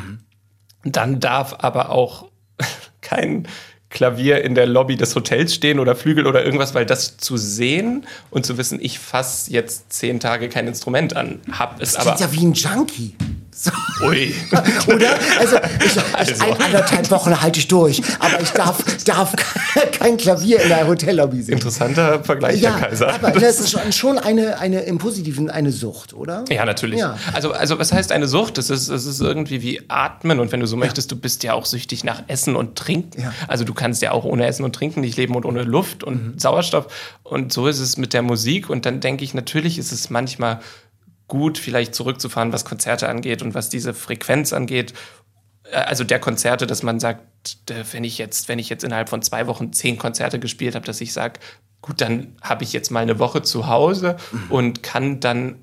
[0.85, 2.29] Dann darf aber auch
[3.01, 3.49] kein
[3.95, 8.05] Klavier in der Lobby des Hotels stehen oder Flügel oder irgendwas, weil das zu sehen
[8.31, 12.17] und zu wissen, ich fasse jetzt zehn Tage kein Instrument an, hab es Das aber.
[12.17, 13.15] klingt ja wie ein Junkie.
[13.53, 13.71] So.
[14.03, 14.35] Ui.
[14.89, 15.11] Oder?
[15.39, 16.45] Also, ich, ich, Also.
[16.45, 19.33] ein, anderthalb Wochen halte ich durch, aber ich darf, darf
[19.99, 21.55] kein Klavier in der Hotellobby sehen.
[21.55, 23.15] Interessanter Vergleich, Ja, Herr Kaiser.
[23.15, 26.45] aber das ist schon, schon eine, eine, im Positiven eine Sucht, oder?
[26.51, 26.99] Ja, natürlich.
[27.01, 27.17] Ja.
[27.33, 28.59] Also, also was heißt eine Sucht?
[28.59, 31.55] Das ist, das ist irgendwie wie Atmen und wenn du so möchtest, du bist ja
[31.55, 33.21] auch süchtig nach Essen und Trinken.
[33.21, 33.33] Ja.
[33.49, 36.15] Also du kannst ja auch ohne Essen und Trinken nicht leben und ohne Luft und
[36.15, 36.39] Mhm.
[36.39, 36.87] Sauerstoff.
[37.23, 38.71] Und so ist es mit der Musik.
[38.71, 40.61] Und dann denke ich, natürlich ist es manchmal
[41.29, 44.95] gut, vielleicht zurückzufahren, was Konzerte angeht und was diese Frequenz angeht.
[45.71, 47.23] Äh, Also der Konzerte, dass man sagt,
[47.71, 50.87] äh, wenn ich jetzt, wenn ich jetzt innerhalb von zwei Wochen zehn Konzerte gespielt habe,
[50.87, 51.41] dass ich sage,
[51.83, 54.17] gut, dann habe ich jetzt mal eine Woche zu Hause
[54.49, 55.57] und kann dann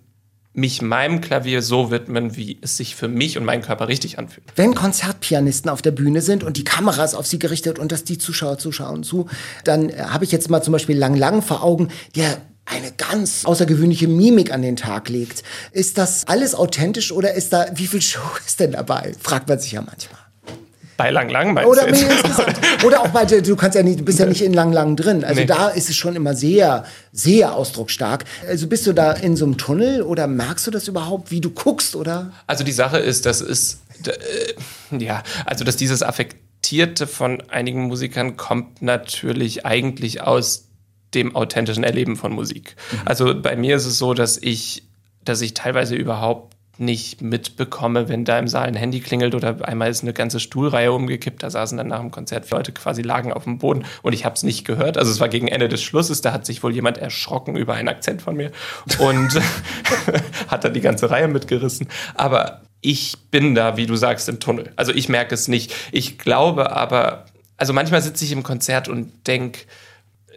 [0.53, 4.45] mich meinem Klavier so widmen, wie es sich für mich und meinen Körper richtig anfühlt.
[4.57, 8.03] Wenn Konzertpianisten auf der Bühne sind und die Kamera ist auf sie gerichtet und dass
[8.03, 9.27] die Zuschauer zuschauen zu,
[9.63, 13.45] dann äh, habe ich jetzt mal zum Beispiel Lang Lang vor Augen, der eine ganz
[13.45, 15.43] außergewöhnliche Mimik an den Tag legt.
[15.71, 19.13] Ist das alles authentisch oder ist da, wie viel Show ist denn dabei?
[19.19, 20.19] Fragt man sich ja manchmal.
[20.97, 22.83] Bei Lang Lang meinst Oder, du jetzt?
[22.83, 25.23] oder auch bei, du kannst ja nicht, du bist ja nicht in Lang Lang drin.
[25.23, 25.47] Also Nee.
[25.47, 28.23] da ist es schon immer sehr, sehr ausdrucksstark.
[28.47, 31.49] Also bist du da in so einem Tunnel oder merkst du das überhaupt, wie du
[31.49, 32.31] guckst oder?
[32.45, 38.37] Also die Sache ist, das ist, äh, ja, also dass dieses Affektierte von einigen Musikern
[38.37, 40.65] kommt natürlich eigentlich aus
[41.13, 42.75] dem authentischen Erleben von Musik.
[43.05, 44.83] Also bei mir ist es so, dass ich,
[45.23, 49.89] dass ich teilweise überhaupt nicht mitbekomme, wenn da im Saal ein Handy klingelt oder einmal
[49.89, 53.43] ist eine ganze Stuhlreihe umgekippt, da saßen dann nach dem Konzert Leute quasi lagen auf
[53.43, 54.97] dem Boden und ich habe es nicht gehört.
[54.97, 57.87] Also es war gegen Ende des Schlusses, da hat sich wohl jemand erschrocken über einen
[57.87, 58.51] Akzent von mir
[58.97, 59.39] und
[60.47, 61.87] hat dann die ganze Reihe mitgerissen.
[62.15, 64.71] Aber ich bin da, wie du sagst, im Tunnel.
[64.75, 65.73] Also ich merke es nicht.
[65.91, 67.25] Ich glaube aber,
[67.57, 69.59] also manchmal sitze ich im Konzert und denke,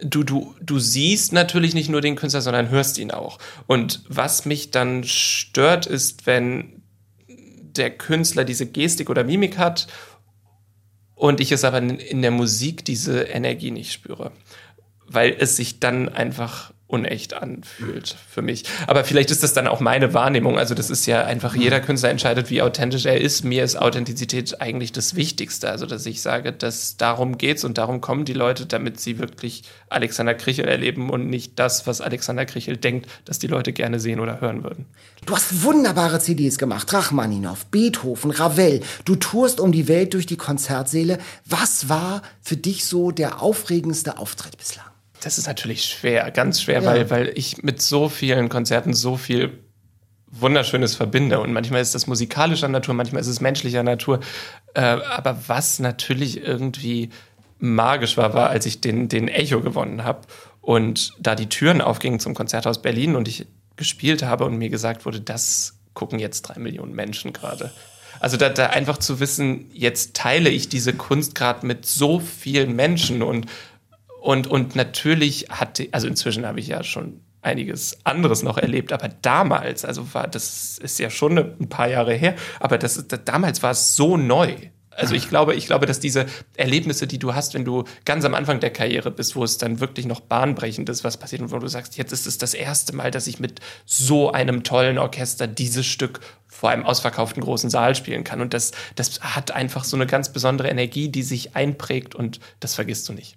[0.01, 3.39] du, du, du siehst natürlich nicht nur den Künstler, sondern hörst ihn auch.
[3.67, 6.83] Und was mich dann stört, ist, wenn
[7.27, 9.87] der Künstler diese Gestik oder Mimik hat
[11.13, 14.31] und ich es aber in, in der Musik diese Energie nicht spüre.
[15.07, 18.63] Weil es sich dann einfach unecht anfühlt für mich.
[18.85, 20.59] Aber vielleicht ist das dann auch meine Wahrnehmung.
[20.59, 23.43] Also das ist ja einfach, jeder Künstler entscheidet, wie authentisch er ist.
[23.43, 25.69] Mir ist Authentizität eigentlich das Wichtigste.
[25.69, 29.63] Also dass ich sage, dass darum geht's und darum kommen die Leute, damit sie wirklich
[29.89, 34.19] Alexander Krichel erleben und nicht das, was Alexander Krichel denkt, dass die Leute gerne sehen
[34.19, 34.85] oder hören würden.
[35.25, 36.93] Du hast wunderbare CDs gemacht.
[36.93, 38.81] Rachmaninow, Beethoven, Ravel.
[39.05, 41.17] Du tourst um die Welt durch die Konzertsäle.
[41.45, 44.94] Was war für dich so der aufregendste Auftritt bislang?
[45.25, 46.85] Das ist natürlich schwer, ganz schwer, Ja.
[46.85, 49.57] weil, weil ich mit so vielen Konzerten so viel
[50.27, 51.39] Wunderschönes verbinde.
[51.39, 54.19] Und manchmal ist das musikalischer Natur, manchmal ist es menschlicher Natur.
[54.75, 57.09] Äh, aber was natürlich irgendwie
[57.57, 60.21] magisch war, war, als ich den, den Echo gewonnen habe
[60.61, 65.07] und da die Türen aufgingen zum Konzerthaus Berlin und ich gespielt habe und mir gesagt
[65.07, 67.71] wurde, das gucken jetzt drei Millionen Menschen gerade.
[68.19, 72.75] Also da, da einfach zu wissen, jetzt teile ich diese Kunst gerade mit so vielen
[72.75, 73.47] Menschen und
[74.25, 79.07] und, und natürlich hatte, also inzwischen habe ich ja schon einiges anderes noch erlebt, aber
[79.21, 83.61] damals, also war, das ist ja schon ein paar Jahre her, aber das, ist- damals
[83.61, 84.51] war es so neu.
[84.89, 88.33] Also ich glaube, ich glaube, dass diese Erlebnisse, die du hast, wenn du ganz am
[88.33, 91.59] Anfang der Karriere bist, wo es dann wirklich noch bahnbrechend ist, was passiert und wo
[91.59, 95.47] du sagst, jetzt ist es das erste Mal, dass ich mit so einem tollen Orchester
[95.47, 98.39] dieses Stück vor einem ausverkauften großen Saal spielen kann.
[98.41, 102.73] Und das, das hat einfach so eine ganz besondere Energie, die sich einprägt und das
[102.73, 103.35] vergisst du nicht.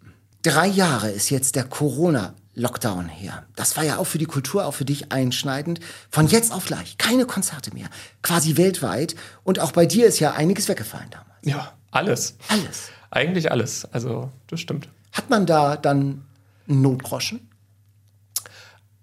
[0.48, 3.44] Drei Jahre ist jetzt der Corona-Lockdown her.
[3.54, 5.78] Das war ja auch für die Kultur, auch für dich einschneidend.
[6.08, 7.90] Von jetzt auf gleich keine Konzerte mehr.
[8.22, 9.14] Quasi weltweit.
[9.44, 11.36] Und auch bei dir ist ja einiges weggefallen damals.
[11.42, 12.38] Ja, alles.
[12.48, 12.88] Alles.
[13.10, 13.84] Eigentlich alles.
[13.92, 14.88] Also, das stimmt.
[15.12, 16.24] Hat man da dann
[16.66, 17.50] einen Notgroschen?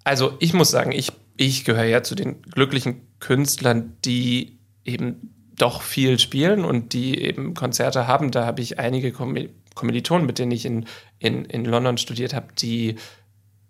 [0.04, 5.82] Also, ich muss sagen, ich, ich gehöre ja zu den glücklichen Künstlern, die eben doch
[5.82, 8.32] viel spielen und die eben Konzerte haben.
[8.32, 10.86] Da habe ich einige Kommil- Kommilitonen, mit denen ich in,
[11.20, 12.96] in, in London studiert habe, die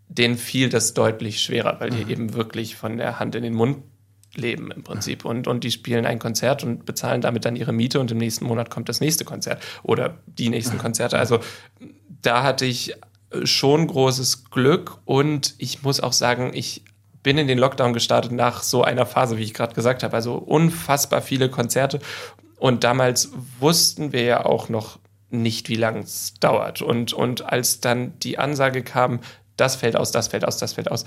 [0.07, 3.79] denen fiel das deutlich schwerer, weil die eben wirklich von der Hand in den Mund
[4.35, 5.25] leben im Prinzip.
[5.25, 8.45] Und, und die spielen ein Konzert und bezahlen damit dann ihre Miete und im nächsten
[8.45, 11.17] Monat kommt das nächste Konzert oder die nächsten Konzerte.
[11.17, 11.39] Also
[12.21, 12.93] da hatte ich
[13.43, 16.83] schon großes Glück und ich muss auch sagen, ich
[17.25, 20.15] bin in den Lockdown gestartet nach so einer Phase, wie ich gerade gesagt habe.
[20.15, 21.99] Also unfassbar viele Konzerte.
[22.59, 24.99] Und damals wussten wir ja auch noch
[25.31, 26.83] nicht, wie lange es dauert.
[26.83, 29.21] Und, und als dann die Ansage kam,
[29.57, 31.03] das fällt aus, das fällt aus, das fällt aus.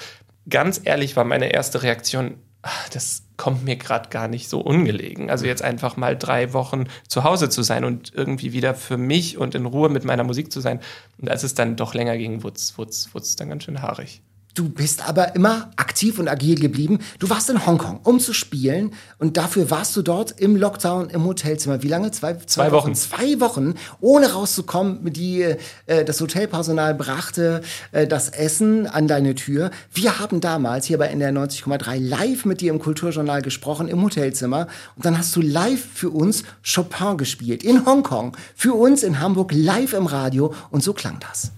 [0.51, 5.31] Ganz ehrlich war meine erste Reaktion, ach, das kommt mir gerade gar nicht so ungelegen.
[5.31, 9.39] Also jetzt einfach mal drei Wochen zu Hause zu sein und irgendwie wieder für mich
[9.39, 10.81] und in Ruhe mit meiner Musik zu sein.
[11.19, 14.21] Und als es dann doch länger ging, wurde es dann ganz schön haarig.
[14.55, 16.99] Du bist aber immer aktiv und agil geblieben.
[17.21, 18.93] Du warst in Hongkong, um zu spielen.
[19.19, 21.83] Und dafür warst du dort im Lockdown im Hotelzimmer.
[21.83, 22.11] Wie lange?
[22.11, 22.95] Zwei, Zwei Wochen.
[22.95, 25.13] Zwei Wochen, ohne rauszukommen.
[25.13, 25.43] Die,
[25.87, 29.71] äh, das Hotelpersonal brachte äh, das Essen an deine Tür.
[29.93, 34.67] Wir haben damals hier bei NDR 90,3 live mit dir im Kulturjournal gesprochen, im Hotelzimmer.
[34.97, 37.63] Und dann hast du live für uns Chopin gespielt.
[37.63, 38.37] In Hongkong.
[38.57, 40.53] Für uns in Hamburg live im Radio.
[40.71, 41.53] Und so klang das.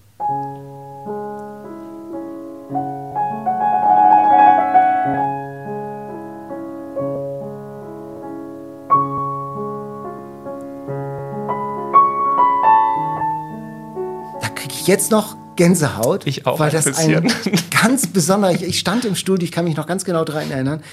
[14.91, 16.27] Jetzt noch Gänsehaut.
[16.27, 17.25] Ich auch weil ein das bisschen.
[17.25, 17.33] ein
[17.81, 20.83] ganz besonderer, ich, ich stand im Studio, ich kann mich noch ganz genau daran erinnern.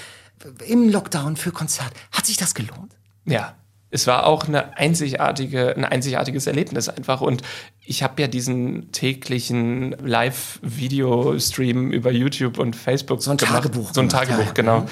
[0.65, 1.91] im Lockdown für Konzert.
[2.11, 2.95] Hat sich das gelohnt?
[3.25, 3.55] Ja,
[3.91, 7.21] es war auch eine einzigartige, ein einzigartiges Erlebnis einfach.
[7.21, 7.41] Und
[7.83, 13.63] ich habe ja diesen täglichen Live-Video-Stream über YouTube und Facebook so ein gemacht.
[13.63, 14.51] Tagebuch So ein Tagebuch, ja.
[14.51, 14.85] genau.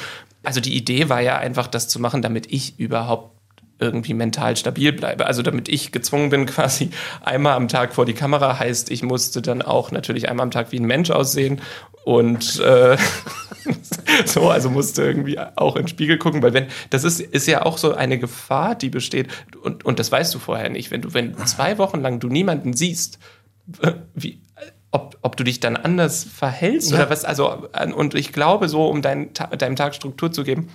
[0.43, 3.36] Also die Idee war ja einfach, das zu machen, damit ich überhaupt
[3.79, 5.25] irgendwie mental stabil bleibe.
[5.25, 6.89] Also damit ich gezwungen bin, quasi
[7.21, 10.71] einmal am Tag vor die Kamera, heißt, ich musste dann auch natürlich einmal am Tag
[10.71, 11.61] wie ein Mensch aussehen
[12.03, 12.97] und äh,
[14.25, 17.65] so, also musste irgendwie auch in den Spiegel gucken, weil wenn, das ist, ist ja
[17.65, 19.27] auch so eine Gefahr, die besteht
[19.61, 22.73] und, und das weißt du vorher nicht, wenn du, wenn zwei Wochen lang du niemanden
[22.73, 23.19] siehst,
[23.81, 24.41] äh, wie,
[24.91, 26.97] ob, ob du dich dann anders verhältst Ja.
[26.97, 30.69] oder was, also, äh, und ich glaube so, um dein, deinem Tag Struktur zu geben,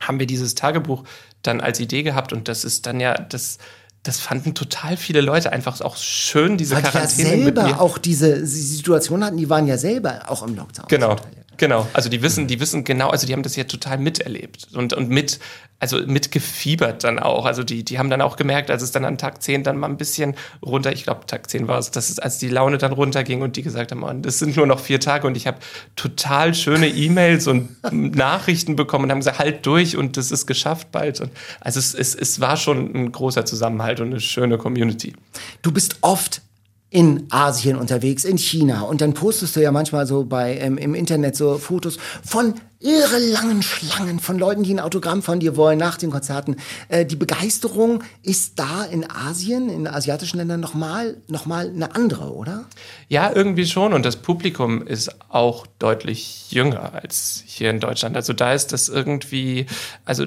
[0.00, 1.04] haben wir dieses Tagebuch
[1.46, 3.58] dann als Idee gehabt und das ist dann ja, das,
[4.02, 7.62] das fanden total viele Leute einfach auch schön, diese Weil die ja Quarantäne mit mir.
[7.62, 10.86] selber auch diese Situation hatten, die waren ja selber auch im Lockdown.
[10.88, 11.16] Genau.
[11.56, 14.92] Genau, also die wissen, die wissen genau, also die haben das ja total miterlebt und,
[14.92, 15.38] und mit,
[15.78, 17.46] also mitgefiebert dann auch.
[17.46, 19.88] Also die, die haben dann auch gemerkt, als es dann an Tag 10 dann mal
[19.88, 22.92] ein bisschen runter, ich glaube Tag 10 war es, dass es, als die Laune dann
[22.92, 25.58] runterging und die gesagt haben, Mann, das sind nur noch vier Tage und ich habe
[25.96, 30.92] total schöne E-Mails und Nachrichten bekommen und haben gesagt, halt durch und das ist geschafft
[30.92, 31.20] bald.
[31.20, 35.14] Und also es, es, es war schon ein großer Zusammenhalt und eine schöne Community.
[35.62, 36.42] Du bist oft
[36.88, 38.82] in Asien unterwegs, in China.
[38.82, 43.18] Und dann postest du ja manchmal so bei ähm, im Internet so Fotos von irre
[43.18, 46.56] langen Schlangen von Leuten, die ein Autogramm von dir wollen nach den Konzerten.
[46.88, 52.32] Äh, die Begeisterung ist da in Asien, in asiatischen Ländern nochmal noch mal eine andere,
[52.32, 52.66] oder?
[53.08, 53.92] Ja, irgendwie schon.
[53.92, 58.14] Und das Publikum ist auch deutlich jünger als hier in Deutschland.
[58.14, 59.66] Also da ist das irgendwie,
[60.04, 60.24] also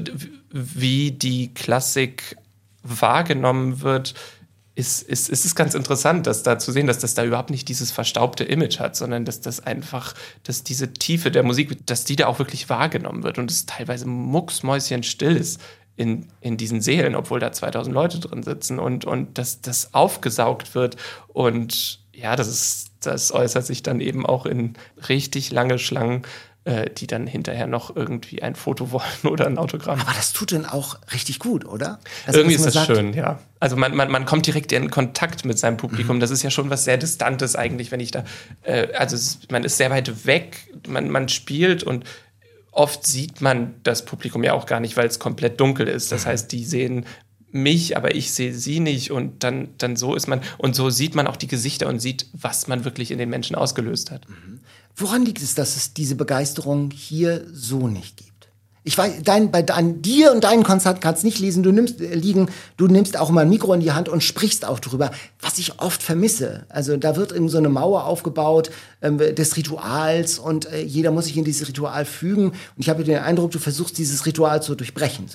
[0.51, 2.35] wie die Klassik
[2.83, 4.13] wahrgenommen wird,
[4.79, 7.67] ist, ist, ist es ganz interessant, dass da zu sehen, dass das da überhaupt nicht
[7.67, 12.15] dieses verstaubte Image hat, sondern dass das einfach, dass diese Tiefe der Musik, dass die
[12.15, 15.59] da auch wirklich wahrgenommen wird und es teilweise mucksmäuschenstill ist
[15.97, 20.73] in, in diesen Seelen, obwohl da 2000 Leute drin sitzen und, und dass das aufgesaugt
[20.73, 20.95] wird.
[21.27, 24.75] Und ja, das ist, das äußert sich dann eben auch in
[25.09, 26.21] richtig lange Schlangen,
[26.69, 29.99] äh, die dann hinterher noch irgendwie ein Foto wollen oder ein Autogramm.
[29.99, 31.99] Aber das tut dann auch richtig gut, oder?
[32.27, 33.39] Also, Irgendwie ist das sagt, schön, ja.
[33.59, 36.19] Also man, man, man kommt direkt in Kontakt mit seinem Publikum.
[36.19, 38.23] Das ist ja schon was sehr Distantes eigentlich, wenn ich da,
[38.61, 42.05] äh, also es, man ist sehr weit weg, man, man spielt und
[42.71, 46.11] oft sieht man das Publikum ja auch gar nicht, weil es komplett dunkel ist.
[46.11, 47.05] Das heißt, die sehen
[47.51, 51.15] mich, aber ich sehe sie nicht und dann, dann so ist man, und so sieht
[51.15, 54.27] man auch die Gesichter und sieht, was man wirklich in den Menschen ausgelöst hat.
[54.95, 58.29] Woran liegt es, dass es diese Begeisterung hier so nicht gibt?
[58.89, 62.15] Ich weiß, dein, bei an dir und deinen Konzerten kannst nicht lesen, du nimmst äh,
[62.15, 65.59] liegen, du nimmst auch mal ein Mikro in die Hand und sprichst auch drüber, was
[65.59, 66.65] ich oft vermisse.
[66.69, 68.71] Also da wird eben so eine Mauer aufgebaut
[69.01, 72.45] ähm, des Rituals und äh, jeder muss sich in dieses Ritual fügen.
[72.49, 75.25] Und ich habe den Eindruck, du versuchst dieses Ritual zu durchbrechen.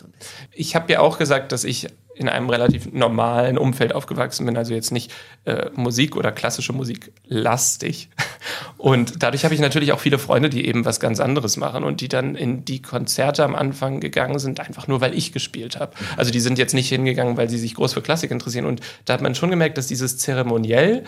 [0.51, 4.73] Ich habe ja auch gesagt, dass ich in einem relativ normalen Umfeld aufgewachsen bin, also
[4.73, 5.13] jetzt nicht
[5.45, 8.09] äh, Musik oder klassische Musik lastig.
[8.79, 12.03] Und dadurch habe ich natürlich auch viele Freunde, die eben was ganz anderes machen und
[12.03, 15.93] die dann in die Konzerte am Anfang gegangen sind, einfach nur weil ich gespielt habe.
[16.19, 18.67] Also die sind jetzt nicht hingegangen, weil sie sich groß für Klassik interessieren.
[18.67, 21.05] Und da hat man schon gemerkt, dass dieses Zeremoniell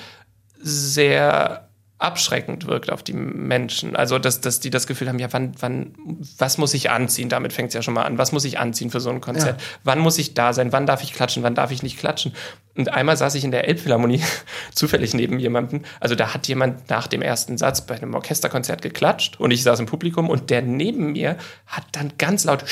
[0.59, 1.66] sehr
[1.99, 3.97] abschreckend wirkt auf die Menschen.
[3.97, 5.95] Also, dass, dass die das Gefühl haben, ja, wann, wann,
[6.37, 7.29] was muss ich anziehen?
[7.31, 8.19] Damit fängt es ja schon mal an.
[8.19, 9.61] Was muss ich anziehen für so ein Konzert?
[9.83, 10.73] Wann muss ich da sein?
[10.73, 11.43] Wann darf ich klatschen?
[11.43, 12.33] Wann darf ich nicht klatschen?
[12.77, 14.23] Und einmal saß ich in der Elbphilharmonie
[14.75, 15.83] zufällig neben jemandem.
[15.99, 19.81] Also da hat jemand nach dem ersten Satz bei einem Orchesterkonzert geklatscht und ich saß
[19.81, 22.65] im Publikum und der neben mir hat dann ganz laut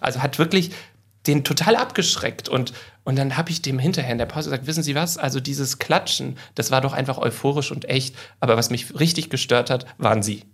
[0.00, 0.72] also hat wirklich
[1.26, 2.72] den total abgeschreckt und
[3.04, 5.18] und dann habe ich dem hinterher in der Pause gesagt, wissen Sie was?
[5.18, 8.14] Also dieses Klatschen, das war doch einfach euphorisch und echt.
[8.38, 10.44] Aber was mich richtig gestört hat, waren Sie.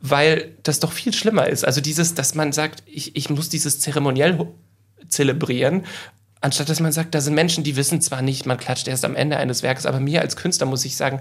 [0.00, 1.64] Weil das doch viel schlimmer ist.
[1.64, 4.46] Also dieses, dass man sagt, ich, ich muss dieses zeremoniell
[5.08, 5.86] zelebrieren,
[6.40, 9.16] anstatt dass man sagt, da sind Menschen, die wissen zwar nicht, man klatscht erst am
[9.16, 11.20] Ende eines Werkes, aber mir als Künstler muss ich sagen,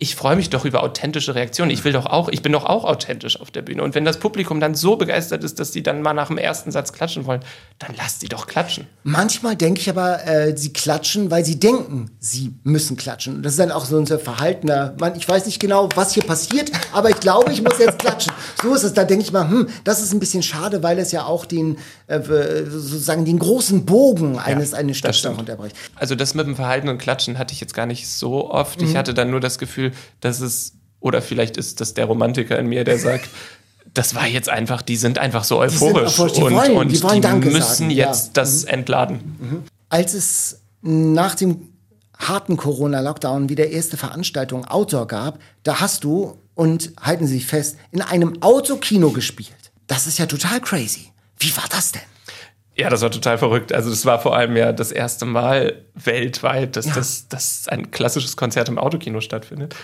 [0.00, 1.72] ich freue mich doch über authentische Reaktionen.
[1.72, 3.82] Ich will doch auch, ich bin doch auch authentisch auf der Bühne.
[3.82, 6.70] Und wenn das Publikum dann so begeistert ist, dass sie dann mal nach dem ersten
[6.70, 7.40] Satz klatschen wollen,
[7.80, 8.86] dann lasst sie doch klatschen.
[9.02, 13.36] Manchmal denke ich aber, äh, sie klatschen, weil sie denken, sie müssen klatschen.
[13.36, 16.22] Und das ist dann auch so unser verhaltener, man, ich weiß nicht genau, was hier
[16.22, 18.32] passiert, aber ich glaube, ich muss jetzt klatschen.
[18.62, 18.94] So ist es.
[18.94, 21.76] Da denke ich mal, hm, das ist ein bisschen schade, weil es ja auch den,
[22.06, 25.40] äh, sozusagen den großen Bogen eines, eines das Stücks stimmt.
[25.40, 25.74] unterbricht.
[25.96, 28.80] Also das mit dem Verhalten und Klatschen hatte ich jetzt gar nicht so oft.
[28.80, 29.87] Ich hatte dann nur das Gefühl,
[30.20, 33.28] dass es, oder vielleicht ist das der Romantiker in mir, der sagt,
[33.94, 37.02] das war jetzt einfach, die sind einfach so euphorisch euphorisch, die und, wollen- und die
[37.02, 38.06] wollen Danke müssen sagen, ja.
[38.06, 39.64] jetzt das entladen.
[39.88, 41.68] Als es nach dem
[42.18, 47.76] harten Corona-Lockdown wieder erste Veranstaltung Outdoor gab, da hast du, und halten Sie sich fest,
[47.92, 49.54] in einem Autokino gespielt.
[49.86, 51.12] Das ist ja total crazy.
[51.38, 52.02] Wie war das denn?
[52.78, 53.72] Ja, das war total verrückt.
[53.72, 56.94] Also das war vor allem ja das erste Mal weltweit, dass, Ja.
[56.94, 59.74] das, dass ein klassisches Konzert im Autokino stattfindet.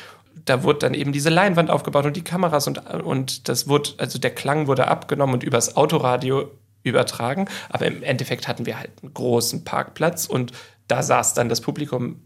[0.44, 4.18] Da wurde dann eben diese Leinwand aufgebaut und die Kameras und, und das wurde, also
[4.18, 6.50] der Klang wurde abgenommen und übers Autoradio
[6.84, 7.46] übertragen.
[7.68, 10.52] Aber im Endeffekt hatten wir halt einen großen Parkplatz und
[10.86, 12.20] da saß dann das Publikum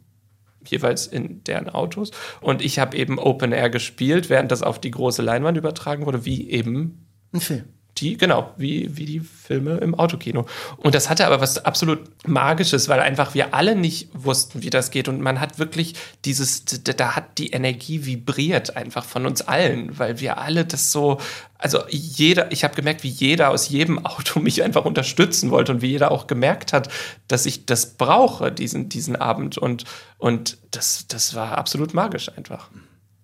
[0.67, 2.11] jeweils in deren Autos.
[2.41, 6.27] Und ich habe eben Open Air gespielt, während das auf die große Leinwand übertragen wurde,
[6.27, 7.65] wie eben Ein Film.
[8.01, 10.47] Die, genau, wie, wie die Filme im Autokino.
[10.77, 14.91] Und das hatte aber was absolut Magisches, weil einfach wir alle nicht wussten, wie das
[14.91, 15.09] geht.
[15.09, 20.21] Und man hat wirklich dieses, da hat die Energie vibriert einfach von uns allen, weil
[20.21, 21.19] wir alle das so,
[21.59, 25.83] also jeder, ich habe gemerkt, wie jeder aus jedem Auto mich einfach unterstützen wollte und
[25.83, 26.89] wie jeder auch gemerkt hat,
[27.27, 29.59] dass ich das brauche, diesen, diesen Abend.
[29.59, 29.85] Und,
[30.19, 32.71] und das, das war absolut magisch einfach.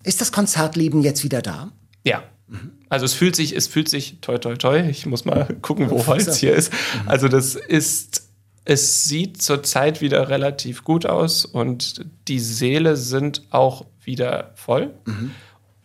[0.02, 1.70] Ist das Konzertleben jetzt wieder da?
[2.04, 2.22] Ja.
[2.94, 4.88] Also es fühlt sich, es fühlt sich toi toi toi.
[4.88, 6.72] Ich muss mal gucken, wo Holz hier ist.
[7.06, 8.30] Also das ist,
[8.64, 14.94] es sieht zurzeit wieder relativ gut aus und die Seele sind auch wieder voll.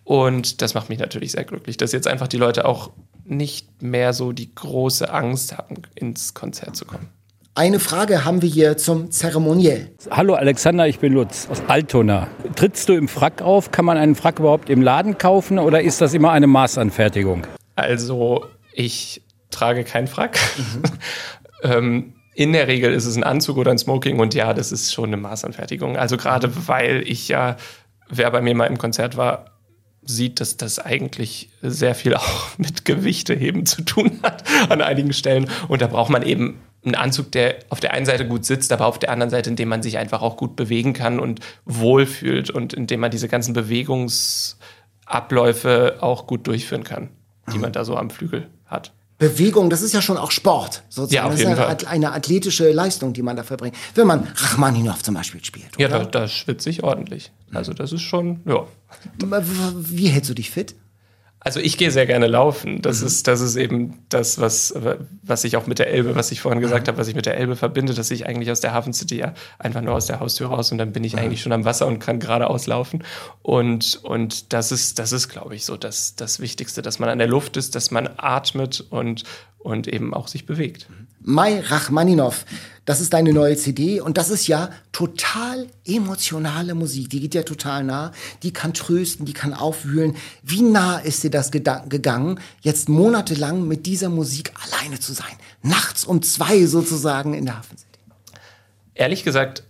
[0.03, 2.91] Und das macht mich natürlich sehr glücklich, dass jetzt einfach die Leute auch
[3.25, 7.09] nicht mehr so die große Angst haben, ins Konzert zu kommen.
[7.55, 9.91] Eine Frage haben wir hier zum Zeremoniell.
[10.09, 12.27] Hallo Alexander, ich bin Lutz aus Altona.
[12.55, 13.71] Trittst du im Frack auf?
[13.71, 17.45] Kann man einen Frack überhaupt im Laden kaufen oder ist das immer eine Maßanfertigung?
[17.75, 20.39] Also ich trage keinen Frack.
[21.63, 24.93] ähm, in der Regel ist es ein Anzug oder ein Smoking und ja, das ist
[24.93, 25.97] schon eine Maßanfertigung.
[25.97, 27.57] Also gerade weil ich ja,
[28.09, 29.45] wer bei mir mal im Konzert war,
[30.01, 35.49] sieht, dass das eigentlich sehr viel auch mit Gewichteheben zu tun hat an einigen Stellen.
[35.67, 38.85] Und da braucht man eben einen Anzug, der auf der einen Seite gut sitzt, aber
[38.85, 42.49] auf der anderen Seite, in dem man sich einfach auch gut bewegen kann und wohlfühlt
[42.49, 47.09] und in dem man diese ganzen Bewegungsabläufe auch gut durchführen kann,
[47.53, 48.93] die man da so am Flügel hat.
[49.17, 51.13] Bewegung, das ist ja schon auch Sport, sozusagen.
[51.13, 51.73] Ja, auf das jeden ist eine, Fall.
[51.73, 53.75] At- eine athletische Leistung, die man da verbringt.
[53.93, 55.77] Wenn man Rachmaninow zum Beispiel spielt.
[55.77, 56.05] Ja, oder?
[56.05, 57.33] da, da schwitze ich ordentlich.
[57.53, 58.65] Also das ist schon, ja.
[59.75, 60.75] Wie hältst du dich fit?
[61.41, 62.81] Also ich gehe sehr gerne laufen.
[62.81, 64.73] Das ist, das ist eben das, was,
[65.23, 67.37] was ich auch mit der Elbe, was ich vorhin gesagt habe, was ich mit der
[67.37, 70.47] Elbe verbinde, dass ich eigentlich aus der Hafen City ja einfach nur aus der Haustür
[70.47, 73.05] raus und dann bin ich eigentlich schon am Wasser und kann geradeaus laufen.
[73.41, 77.19] Und, und das ist, das ist, glaube ich, so das, das Wichtigste, dass man an
[77.19, 79.23] der Luft ist, dass man atmet und,
[79.59, 80.87] und eben auch sich bewegt.
[81.21, 82.45] Mai Rachmaninow,
[82.85, 87.09] das ist deine neue CD und das ist ja total emotionale Musik.
[87.09, 88.11] Die geht ja total nah.
[88.41, 90.15] Die kann trösten, die kann aufwühlen.
[90.43, 95.35] Wie nah ist dir das gegangen, jetzt monatelang mit dieser Musik alleine zu sein?
[95.61, 97.99] Nachts um zwei sozusagen in der Hafen City.
[98.95, 99.63] ehrlich gesagt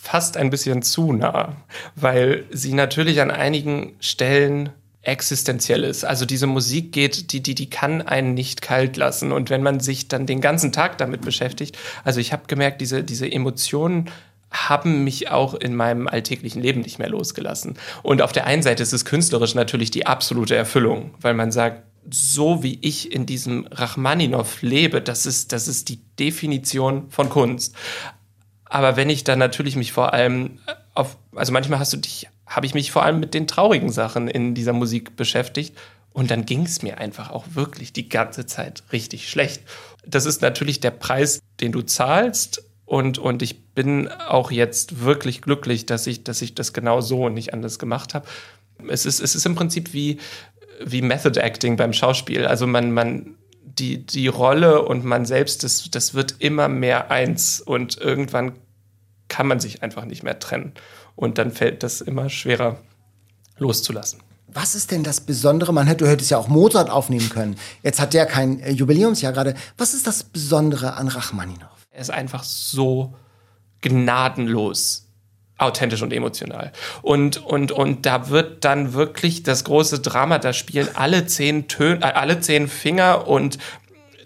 [0.00, 1.56] fast ein bisschen zu nah,
[1.94, 4.70] weil sie natürlich an einigen Stellen
[5.02, 6.04] existenziell ist.
[6.04, 9.32] Also diese Musik geht, die, die, die kann einen nicht kalt lassen.
[9.32, 13.02] Und wenn man sich dann den ganzen Tag damit beschäftigt, also ich habe gemerkt, diese,
[13.02, 14.10] diese Emotionen
[14.52, 17.78] haben mich auch in meinem alltäglichen Leben nicht mehr losgelassen.
[18.02, 21.82] Und auf der einen Seite ist es künstlerisch natürlich die absolute Erfüllung, weil man sagt,
[22.10, 27.74] so wie ich in diesem Rachmaninow lebe, das ist, das ist die Definition von Kunst.
[28.64, 30.58] Aber wenn ich dann natürlich mich vor allem
[30.94, 34.28] auf, also manchmal hast du dich, habe ich mich vor allem mit den traurigen Sachen
[34.28, 35.76] in dieser Musik beschäftigt
[36.12, 39.62] und dann ging es mir einfach auch wirklich die ganze Zeit richtig schlecht.
[40.06, 45.40] Das ist natürlich der Preis, den du zahlst und, und ich bin auch jetzt wirklich
[45.40, 48.26] glücklich, dass ich, dass ich das genau so und nicht anders gemacht habe.
[48.88, 50.18] Es ist, es ist im Prinzip wie,
[50.84, 52.46] wie Method Acting beim Schauspiel.
[52.46, 57.60] Also man, man, die, die Rolle und man selbst, das, das wird immer mehr eins
[57.60, 58.52] und irgendwann
[59.28, 60.72] kann man sich einfach nicht mehr trennen.
[61.16, 62.78] Und dann fällt das immer schwerer
[63.58, 64.20] loszulassen.
[64.54, 65.72] Was ist denn das Besondere?
[65.72, 67.56] Man hätte, du hättest ja auch Mozart aufnehmen können.
[67.82, 69.54] Jetzt hat der kein äh, Jubiläumsjahr gerade.
[69.78, 71.68] Was ist das Besondere an Rachmaninow?
[71.90, 73.14] Er ist einfach so
[73.80, 75.08] gnadenlos
[75.62, 76.72] authentisch und emotional.
[77.02, 82.02] Und, und, und da wird dann wirklich das große Drama, da spielen alle zehn Töne,
[82.02, 83.58] äh, alle zehn Finger und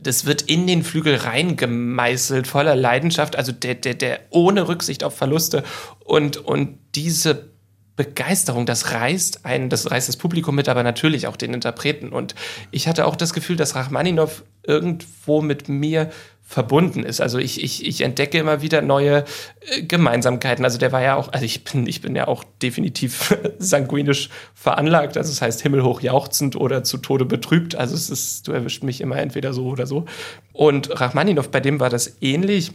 [0.06, 5.16] das wird in den Flügel reingemeißelt, voller Leidenschaft, also der, der, der ohne Rücksicht auf
[5.16, 5.64] Verluste
[6.04, 7.50] und, und diese
[7.96, 12.10] Begeisterung, das reißt einen, das reißt das Publikum mit, aber natürlich auch den Interpreten.
[12.10, 12.34] Und
[12.70, 16.10] ich hatte auch das Gefühl, dass Rachmaninow irgendwo mit mir
[16.48, 17.20] verbunden ist.
[17.20, 19.24] Also ich, ich, ich entdecke immer wieder neue
[19.60, 20.64] äh, Gemeinsamkeiten.
[20.64, 25.16] Also der war ja auch, also ich bin, ich bin ja auch definitiv sanguinisch veranlagt.
[25.16, 27.74] Also es heißt himmelhoch jauchzend oder zu Tode betrübt.
[27.74, 30.04] Also es ist, du erwischt mich immer entweder so oder so.
[30.52, 32.70] Und Rachmaninow, bei dem war das ähnlich.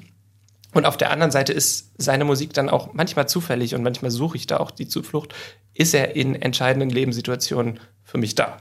[0.74, 4.36] Und auf der anderen Seite ist seine Musik dann auch manchmal zufällig und manchmal suche
[4.36, 5.34] ich da auch die Zuflucht.
[5.74, 8.58] Ist er in entscheidenden Lebenssituationen für mich da?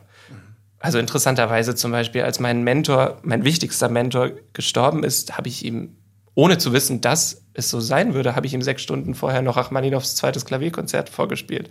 [0.80, 5.96] Also interessanterweise zum Beispiel, als mein Mentor, mein wichtigster Mentor gestorben ist, habe ich ihm,
[6.34, 9.58] ohne zu wissen, dass es so sein würde, habe ich ihm sechs Stunden vorher noch
[9.58, 11.68] Rachmaninows zweites Klavierkonzert vorgespielt.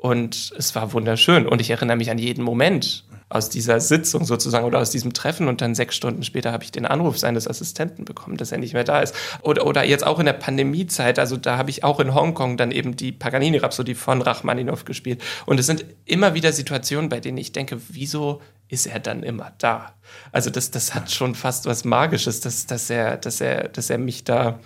[0.00, 1.46] Und es war wunderschön.
[1.46, 5.46] Und ich erinnere mich an jeden Moment aus dieser Sitzung sozusagen oder aus diesem Treffen.
[5.46, 8.72] Und dann sechs Stunden später habe ich den Anruf seines Assistenten bekommen, dass er nicht
[8.72, 9.14] mehr da ist.
[9.42, 11.18] Oder, oder jetzt auch in der Pandemiezeit.
[11.18, 15.20] Also da habe ich auch in Hongkong dann eben die Paganini-Rhapsodie von Rachmaninow gespielt.
[15.44, 19.52] Und es sind immer wieder Situationen, bei denen ich denke, wieso ist er dann immer
[19.58, 19.92] da?
[20.32, 23.98] Also das, das hat schon fast was Magisches, dass, dass, er, dass, er, dass er
[23.98, 24.60] mich da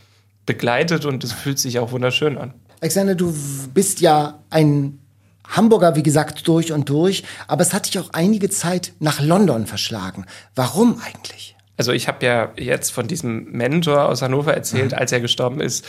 [0.46, 2.54] begleitet und es fühlt sich auch wunderschön an.
[2.80, 3.34] Alexander, du
[3.72, 5.00] bist ja ein
[5.48, 9.66] Hamburger, wie gesagt, durch und durch, aber es hat dich auch einige Zeit nach London
[9.66, 10.26] verschlagen.
[10.54, 11.56] Warum eigentlich?
[11.76, 14.98] Also ich habe ja jetzt von diesem Mentor aus Hannover erzählt, mhm.
[14.98, 15.84] als er gestorben ist,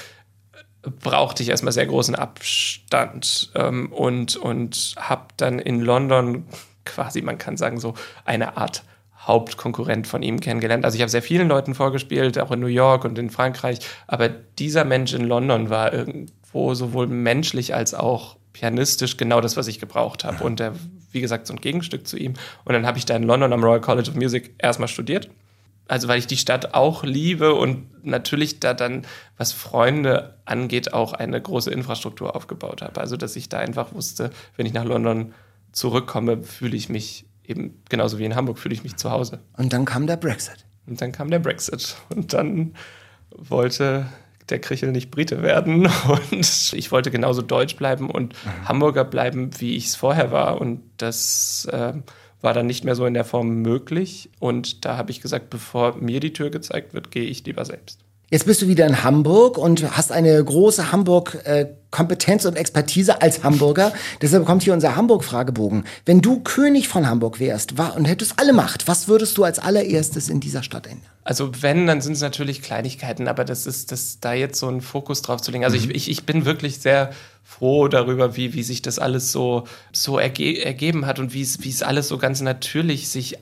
[1.01, 6.45] brauchte ich erstmal sehr großen Abstand ähm, und, und habe dann in London
[6.85, 8.83] quasi, man kann sagen, so eine Art
[9.19, 10.85] Hauptkonkurrent von ihm kennengelernt.
[10.85, 14.29] Also ich habe sehr vielen Leuten vorgespielt, auch in New York und in Frankreich, aber
[14.29, 19.79] dieser Mensch in London war irgendwo sowohl menschlich als auch pianistisch genau das, was ich
[19.79, 20.41] gebraucht habe.
[20.41, 20.73] Und der,
[21.11, 22.35] wie gesagt, so ein Gegenstück zu ihm.
[22.63, 25.29] Und dann habe ich da in London am Royal College of Music erstmal studiert.
[25.89, 29.05] Also weil ich die Stadt auch liebe und natürlich da dann,
[29.37, 33.01] was Freunde angeht, auch eine große Infrastruktur aufgebaut habe.
[33.01, 35.33] Also dass ich da einfach wusste, wenn ich nach London
[35.73, 39.41] zurückkomme, fühle ich mich eben genauso wie in Hamburg, fühle ich mich zu Hause.
[39.57, 40.65] Und dann kam der Brexit.
[40.87, 41.97] Und dann kam der Brexit.
[42.09, 42.73] Und dann
[43.29, 44.07] wollte
[44.49, 45.87] der Krichel nicht Brite werden.
[46.31, 48.67] Und ich wollte genauso deutsch bleiben und mhm.
[48.67, 50.61] Hamburger bleiben, wie ich es vorher war.
[50.61, 51.93] Und das äh,
[52.41, 54.29] war dann nicht mehr so in der Form möglich.
[54.39, 58.04] Und da habe ich gesagt, bevor mir die Tür gezeigt wird, gehe ich lieber selbst.
[58.31, 63.93] Jetzt bist du wieder in Hamburg und hast eine große Hamburg-Kompetenz und Expertise als Hamburger.
[64.21, 65.83] Deshalb kommt hier unser Hamburg-Fragebogen.
[66.05, 70.29] Wenn du König von Hamburg wärst und hättest alle Macht, was würdest du als allererstes
[70.29, 71.05] in dieser Stadt ändern?
[71.23, 74.81] Also wenn, dann sind es natürlich Kleinigkeiten, aber das ist, das da jetzt so einen
[74.81, 75.63] Fokus drauf zu legen.
[75.63, 75.91] Also mhm.
[75.91, 77.11] ich, ich, ich bin wirklich sehr
[77.43, 81.63] froh darüber, wie, wie sich das alles so, so erge ergeben hat und wie es,
[81.63, 83.37] wie es alles so ganz natürlich sich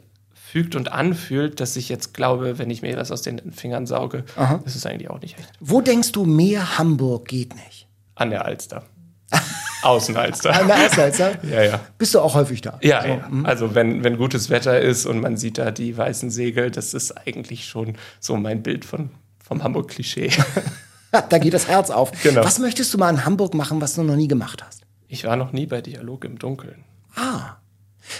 [0.54, 4.24] fügt und anfühlt, dass ich jetzt glaube, wenn ich mir das aus den Fingern sauge,
[4.36, 4.62] Aha.
[4.64, 5.50] das ist eigentlich auch nicht echt.
[5.60, 7.88] Wo denkst du, mehr Hamburg geht nicht?
[8.14, 8.84] An der Alster.
[9.82, 10.54] Außenalster.
[10.54, 11.44] An der Außenalster?
[11.52, 11.80] ja, ja.
[11.98, 12.78] Bist du auch häufig da?
[12.84, 13.08] Ja, so.
[13.08, 13.28] ja.
[13.28, 13.48] Mhm.
[13.48, 17.18] Also wenn, wenn gutes Wetter ist und man sieht da die weißen Segel, das ist
[17.26, 19.10] eigentlich schon so mein Bild von,
[19.44, 20.30] vom Hamburg-Klischee.
[21.30, 22.12] da geht das Herz auf.
[22.22, 22.44] Genau.
[22.44, 24.84] Was möchtest du mal in Hamburg machen, was du noch nie gemacht hast?
[25.08, 26.84] Ich war noch nie bei Dialog im Dunkeln.
[27.16, 27.56] Ah.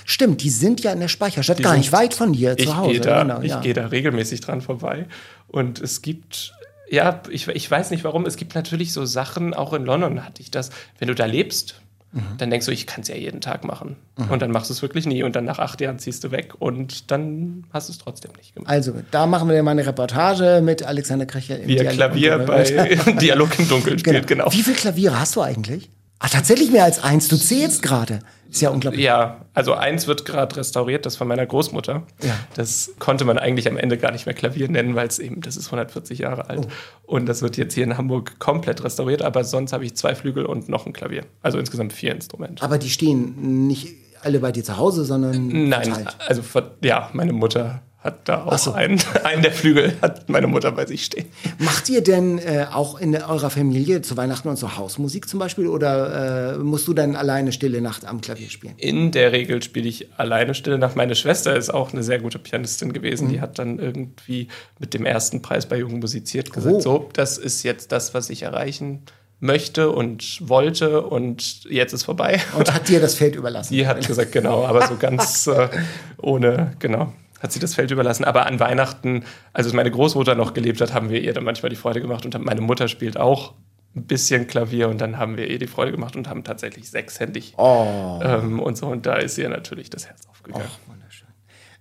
[0.06, 3.00] Stimmt, die sind ja in der Speicherstadt die gar nicht weit von dir zu Hause.
[3.02, 3.62] Da, genau, ich ja.
[3.62, 5.06] gehe da regelmäßig dran vorbei.
[5.48, 6.54] Und es gibt,
[6.90, 10.42] ja, ich, ich weiß nicht warum, es gibt natürlich so Sachen, auch in London hatte
[10.42, 11.82] ich das, wenn du da lebst,
[12.12, 12.22] mhm.
[12.38, 13.98] dann denkst du, ich kann es ja jeden Tag machen.
[14.18, 14.32] Mhm.
[14.32, 15.24] Und dann machst du es wirklich nie.
[15.24, 18.56] Und dann nach acht Jahren ziehst du weg und dann hast du es trotzdem nicht
[18.56, 18.72] gemacht.
[18.72, 21.58] Also, da machen wir mal eine Reportage mit Alexander Krecher.
[21.66, 22.64] Wie er Klavier bei
[23.22, 24.46] Dialog im Dunkeln spielt, genau.
[24.46, 24.54] genau.
[24.54, 25.90] Wie viele Klaviere hast du eigentlich?
[26.26, 27.28] Ach, tatsächlich mehr als eins.
[27.28, 28.20] Du zählst gerade.
[28.50, 29.04] Ist ja unglaublich.
[29.04, 32.04] Ja, also eins wird gerade restauriert, das von meiner Großmutter.
[32.22, 32.40] Ja.
[32.56, 35.58] Das konnte man eigentlich am Ende gar nicht mehr Klavier nennen, weil es eben, das
[35.58, 36.68] ist 140 Jahre alt.
[37.08, 37.16] Oh.
[37.16, 40.46] Und das wird jetzt hier in Hamburg komplett restauriert, aber sonst habe ich zwei Flügel
[40.46, 41.26] und noch ein Klavier.
[41.42, 42.64] Also insgesamt vier Instrumente.
[42.64, 43.90] Aber die stehen nicht
[44.22, 45.68] alle bei dir zu Hause, sondern.
[45.68, 46.16] Nein, verteilt.
[46.26, 46.42] also
[46.82, 48.74] ja, meine Mutter hat da auch so.
[48.74, 51.26] einen, einen der Flügel, hat meine Mutter bei sich stehen.
[51.58, 55.68] Macht ihr denn äh, auch in eurer Familie zu Weihnachten und so Hausmusik zum Beispiel
[55.68, 58.74] oder äh, musst du dann alleine Stille Nacht am Klavier spielen?
[58.78, 60.98] In der Regel spiele ich alleine Stille Nacht.
[60.98, 63.28] Meine Schwester ist auch eine sehr gute Pianistin gewesen.
[63.28, 63.32] Mhm.
[63.32, 64.50] Die hat dann irgendwie
[64.80, 66.82] mit dem ersten Preis bei Jugend musiziert gesagt, oh.
[66.82, 69.04] so, das ist jetzt das, was ich erreichen
[69.40, 72.42] möchte und wollte und jetzt ist vorbei.
[72.58, 73.74] Und hat dir das Feld überlassen?
[73.74, 75.70] Die hat gesagt, genau, aber so ganz äh,
[76.18, 77.14] ohne, genau
[77.44, 78.24] hat sie das Feld überlassen.
[78.24, 81.76] Aber an Weihnachten, als meine Großmutter noch gelebt hat, haben wir ihr dann manchmal die
[81.76, 82.26] Freude gemacht.
[82.26, 83.54] Und meine Mutter spielt auch
[83.96, 87.54] ein bisschen Klavier und dann haben wir ihr die Freude gemacht und haben tatsächlich sechshändig
[87.58, 88.20] oh.
[88.24, 88.88] ähm, und so.
[88.88, 90.66] Und da ist ihr natürlich das Herz aufgegangen.
[90.68, 91.28] Oh, wunderschön.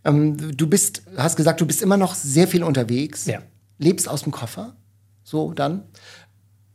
[0.05, 3.27] Ähm, du bist, hast gesagt, du bist immer noch sehr viel unterwegs.
[3.27, 3.39] Ja.
[3.79, 4.75] Lebst aus dem Koffer?
[5.23, 5.85] So dann?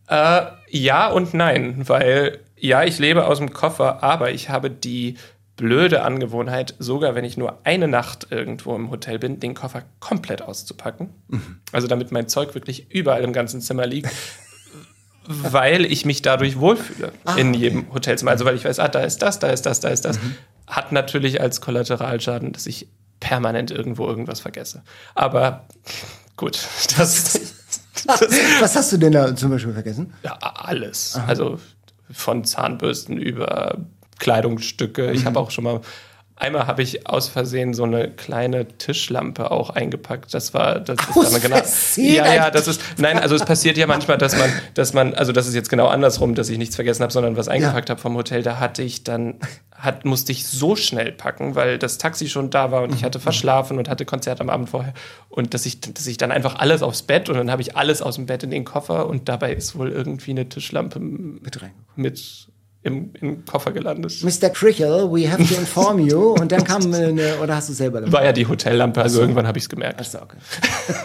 [0.08, 5.18] Äh, ja und nein, weil ja, ich lebe aus dem Koffer, aber ich habe die
[5.58, 10.42] blöde Angewohnheit, sogar wenn ich nur eine Nacht irgendwo im Hotel bin, den Koffer komplett
[10.42, 11.10] auszupacken.
[11.28, 11.60] Mhm.
[11.72, 14.10] Also damit mein Zeug wirklich überall im ganzen Zimmer liegt.
[15.28, 17.96] weil ich mich dadurch wohlfühle ah, in jedem okay.
[17.96, 18.32] Hotelzimmer.
[18.32, 20.22] Also weil ich weiß, ah, da ist das, da ist das, da ist das.
[20.22, 20.36] Mhm.
[20.68, 22.88] Hat natürlich als Kollateralschaden, dass ich
[23.20, 24.84] permanent irgendwo irgendwas vergesse.
[25.16, 25.66] Aber
[26.38, 26.66] gut,
[26.98, 27.42] das, das
[28.60, 30.14] Was hast du denn da zum Beispiel vergessen?
[30.24, 31.16] Ja, alles.
[31.16, 31.26] Aha.
[31.28, 31.60] Also
[32.12, 33.78] von Zahnbürsten über
[34.20, 35.08] Kleidungsstücke.
[35.08, 35.14] Mhm.
[35.14, 35.82] Ich habe auch schon mal
[36.40, 40.32] Einmal habe ich aus Versehen so eine kleine Tischlampe auch eingepackt.
[40.36, 41.56] Das war, das ist aus dann genau.
[41.56, 42.14] Versehen?
[42.14, 45.32] Ja, ja, das ist, nein, also es passiert ja manchmal, dass man, dass man, also
[45.32, 47.94] das ist jetzt genau andersrum, dass ich nichts vergessen habe, sondern was eingepackt ja.
[47.94, 48.44] habe vom Hotel.
[48.44, 49.40] Da hatte ich dann,
[49.72, 53.20] hat, musste ich so schnell packen, weil das Taxi schon da war und ich hatte
[53.20, 54.94] verschlafen und hatte Konzert am Abend vorher.
[55.30, 58.04] Und dass ich, dass ich dann einfach alles aufs Bett und dann habe ich alles
[58.04, 61.60] aus dem Bett in den Koffer und dabei ist wohl irgendwie eine Tischlampe mit,
[61.96, 62.48] mit
[62.88, 64.24] im, im Koffer gelandet.
[64.24, 64.50] Mr.
[64.50, 66.32] Crichel, we have to inform you.
[66.32, 68.14] Und dann kam eine, oder hast du selber gemacht?
[68.14, 69.22] War ja die Hotellampe, also so.
[69.22, 70.00] irgendwann habe ich es gemerkt.
[70.00, 70.38] Achso, okay.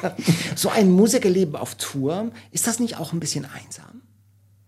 [0.55, 4.03] so ein Musikerleben auf Tour, ist das nicht auch ein bisschen einsam?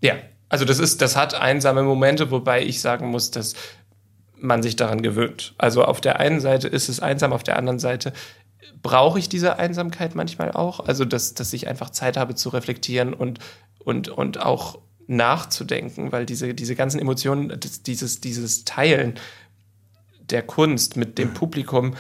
[0.01, 0.15] Ja,
[0.49, 3.55] also das ist, das hat einsame Momente, wobei ich sagen muss, dass
[4.37, 5.55] man sich daran gewöhnt.
[5.59, 8.12] Also auf der einen Seite ist es einsam, auf der anderen Seite
[8.83, 10.81] brauche ich diese Einsamkeit manchmal auch.
[10.81, 13.39] Also dass, dass ich einfach Zeit habe zu reflektieren und,
[13.79, 19.14] und, und auch nachzudenken, weil diese, diese ganzen Emotionen, dieses, dieses Teilen
[20.30, 21.94] der Kunst mit dem Publikum,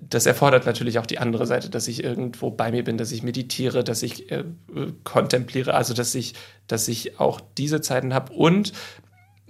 [0.00, 3.22] das erfordert natürlich auch die andere Seite, dass ich irgendwo bei mir bin, dass ich
[3.22, 4.44] meditiere, dass ich äh,
[5.04, 6.34] kontempliere, also dass ich,
[6.66, 8.72] dass ich auch diese Zeiten habe und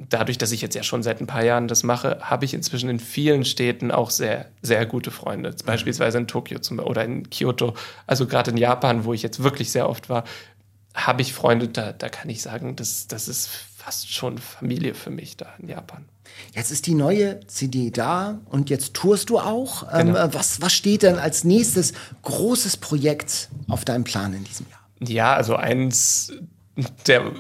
[0.09, 2.91] dadurch, dass ich jetzt ja schon seit ein paar Jahren das mache, habe ich inzwischen
[2.91, 5.55] in vielen Städten auch sehr, sehr gute Freunde.
[5.65, 7.75] Beispielsweise in Tokio zum, oder in Kyoto,
[8.07, 10.25] also gerade in Japan, wo ich jetzt wirklich sehr oft war,
[10.95, 15.11] habe ich Freunde, da, da kann ich sagen, das, das ist fast schon Familie für
[15.11, 16.05] mich da in Japan.
[16.55, 19.85] Jetzt ist die neue CD da und jetzt tourst du auch.
[19.93, 20.25] Ähm, genau.
[20.25, 24.81] Ähm, was, was steht denn als nächstes großes Projekt auf deinem Plan in diesem Jahr?
[25.01, 26.33] Ja, also eins
[27.07, 27.33] der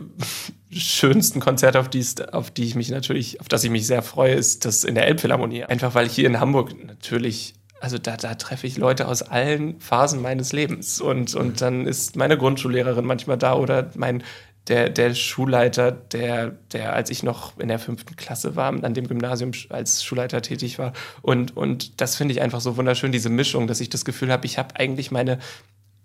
[0.70, 4.34] schönsten Konzerte, auf die, auf die ich mich natürlich, auf das ich mich sehr freue,
[4.34, 5.64] ist das in der Elbphilharmonie.
[5.64, 9.80] Einfach weil ich hier in Hamburg natürlich also da, da treffe ich Leute aus allen
[9.80, 11.00] Phasen meines Lebens.
[11.00, 14.22] Und, und dann ist meine Grundschullehrerin manchmal da oder mein,
[14.68, 19.08] der, der Schulleiter, der, der, als ich noch in der fünften Klasse war, an dem
[19.08, 20.92] Gymnasium als Schulleiter tätig war.
[21.22, 24.46] Und, und das finde ich einfach so wunderschön, diese Mischung, dass ich das Gefühl habe,
[24.46, 25.38] ich habe eigentlich meine,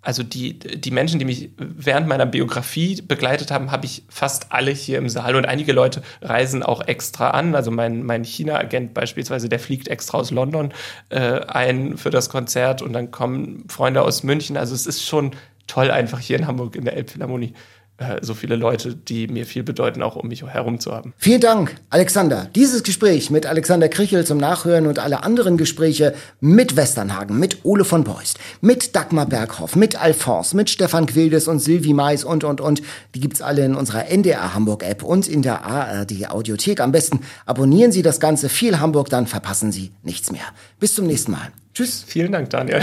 [0.07, 4.71] also die, die Menschen, die mich während meiner Biografie begleitet haben, habe ich fast alle
[4.71, 5.35] hier im Saal.
[5.35, 7.55] Und einige Leute reisen auch extra an.
[7.55, 10.71] Also mein, mein China-Agent beispielsweise, der fliegt extra aus London
[11.09, 14.55] äh, ein für das Konzert und dann kommen Freunde aus München.
[14.55, 15.31] Also es ist schon
[15.67, 17.53] toll, einfach hier in Hamburg in der Elbphilharmonie
[17.97, 21.13] äh, so viele Leute, die mir viel bedeuten, auch um mich herum zu haben.
[21.17, 22.47] Vielen Dank, Alexander.
[22.53, 27.85] Dieses Gespräch mit Alexander Krichel zum Nachhören und alle anderen Gespräche mit Westernhagen, mit Ole
[27.85, 32.61] von Beust, mit Dagmar Berghoff, mit Alphonse, mit Stefan Quildes und Sylvie Mais und, und,
[32.61, 32.83] und,
[33.15, 36.79] die gibt's alle in unserer NDR Hamburg App und in der ARD Audiothek.
[36.81, 38.49] Am besten abonnieren Sie das Ganze.
[38.49, 40.45] Viel Hamburg, dann verpassen Sie nichts mehr.
[40.79, 41.49] Bis zum nächsten Mal.
[41.73, 42.03] Tschüss.
[42.05, 42.81] Vielen Dank, Daniel.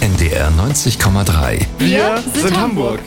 [0.00, 1.66] NDR 90,3.
[1.78, 3.00] Wir sind Hamburg.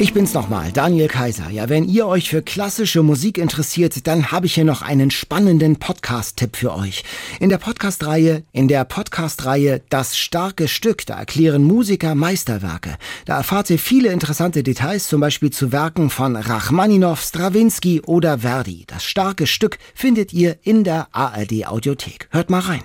[0.00, 1.50] Ich bin's nochmal, Daniel Kaiser.
[1.50, 5.76] Ja, wenn ihr euch für klassische Musik interessiert, dann habe ich hier noch einen spannenden
[5.76, 7.04] Podcast-Tipp für euch.
[7.38, 12.96] In der Podcast-Reihe, in der Podcast-Reihe Das starke Stück, da erklären Musiker Meisterwerke.
[13.26, 18.84] Da erfahrt ihr viele interessante Details, zum Beispiel zu Werken von Rachmaninow, Stravinsky oder Verdi.
[18.86, 22.28] Das starke Stück findet ihr in der ARD Audiothek.
[22.30, 22.84] Hört mal rein.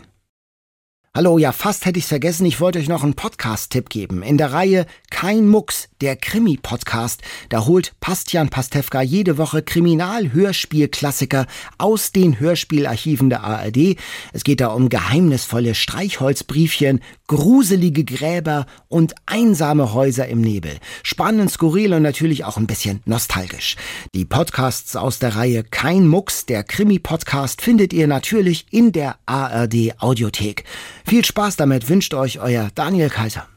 [1.18, 2.46] Hallo, ja, fast hätte ich's vergessen.
[2.46, 4.22] Ich wollte euch noch einen Podcast-Tipp geben.
[4.22, 11.48] In der Reihe Kein Mucks, der Krimi-Podcast, da holt Bastian Pastewka jede Woche Kriminal-Hörspiel-Klassiker
[11.78, 13.96] aus den Hörspielarchiven der ARD.
[14.34, 20.74] Es geht da um geheimnisvolle Streichholzbriefchen, gruselige Gräber und einsame Häuser im Nebel.
[21.02, 23.78] Spannend, skurril und natürlich auch ein bisschen nostalgisch.
[24.14, 29.94] Die Podcasts aus der Reihe Kein Mucks, der Krimi-Podcast, findet ihr natürlich in der ARD
[30.00, 30.66] Audiothek.
[31.08, 33.48] Viel Spaß damit wünscht euch euer Daniel Kaiser.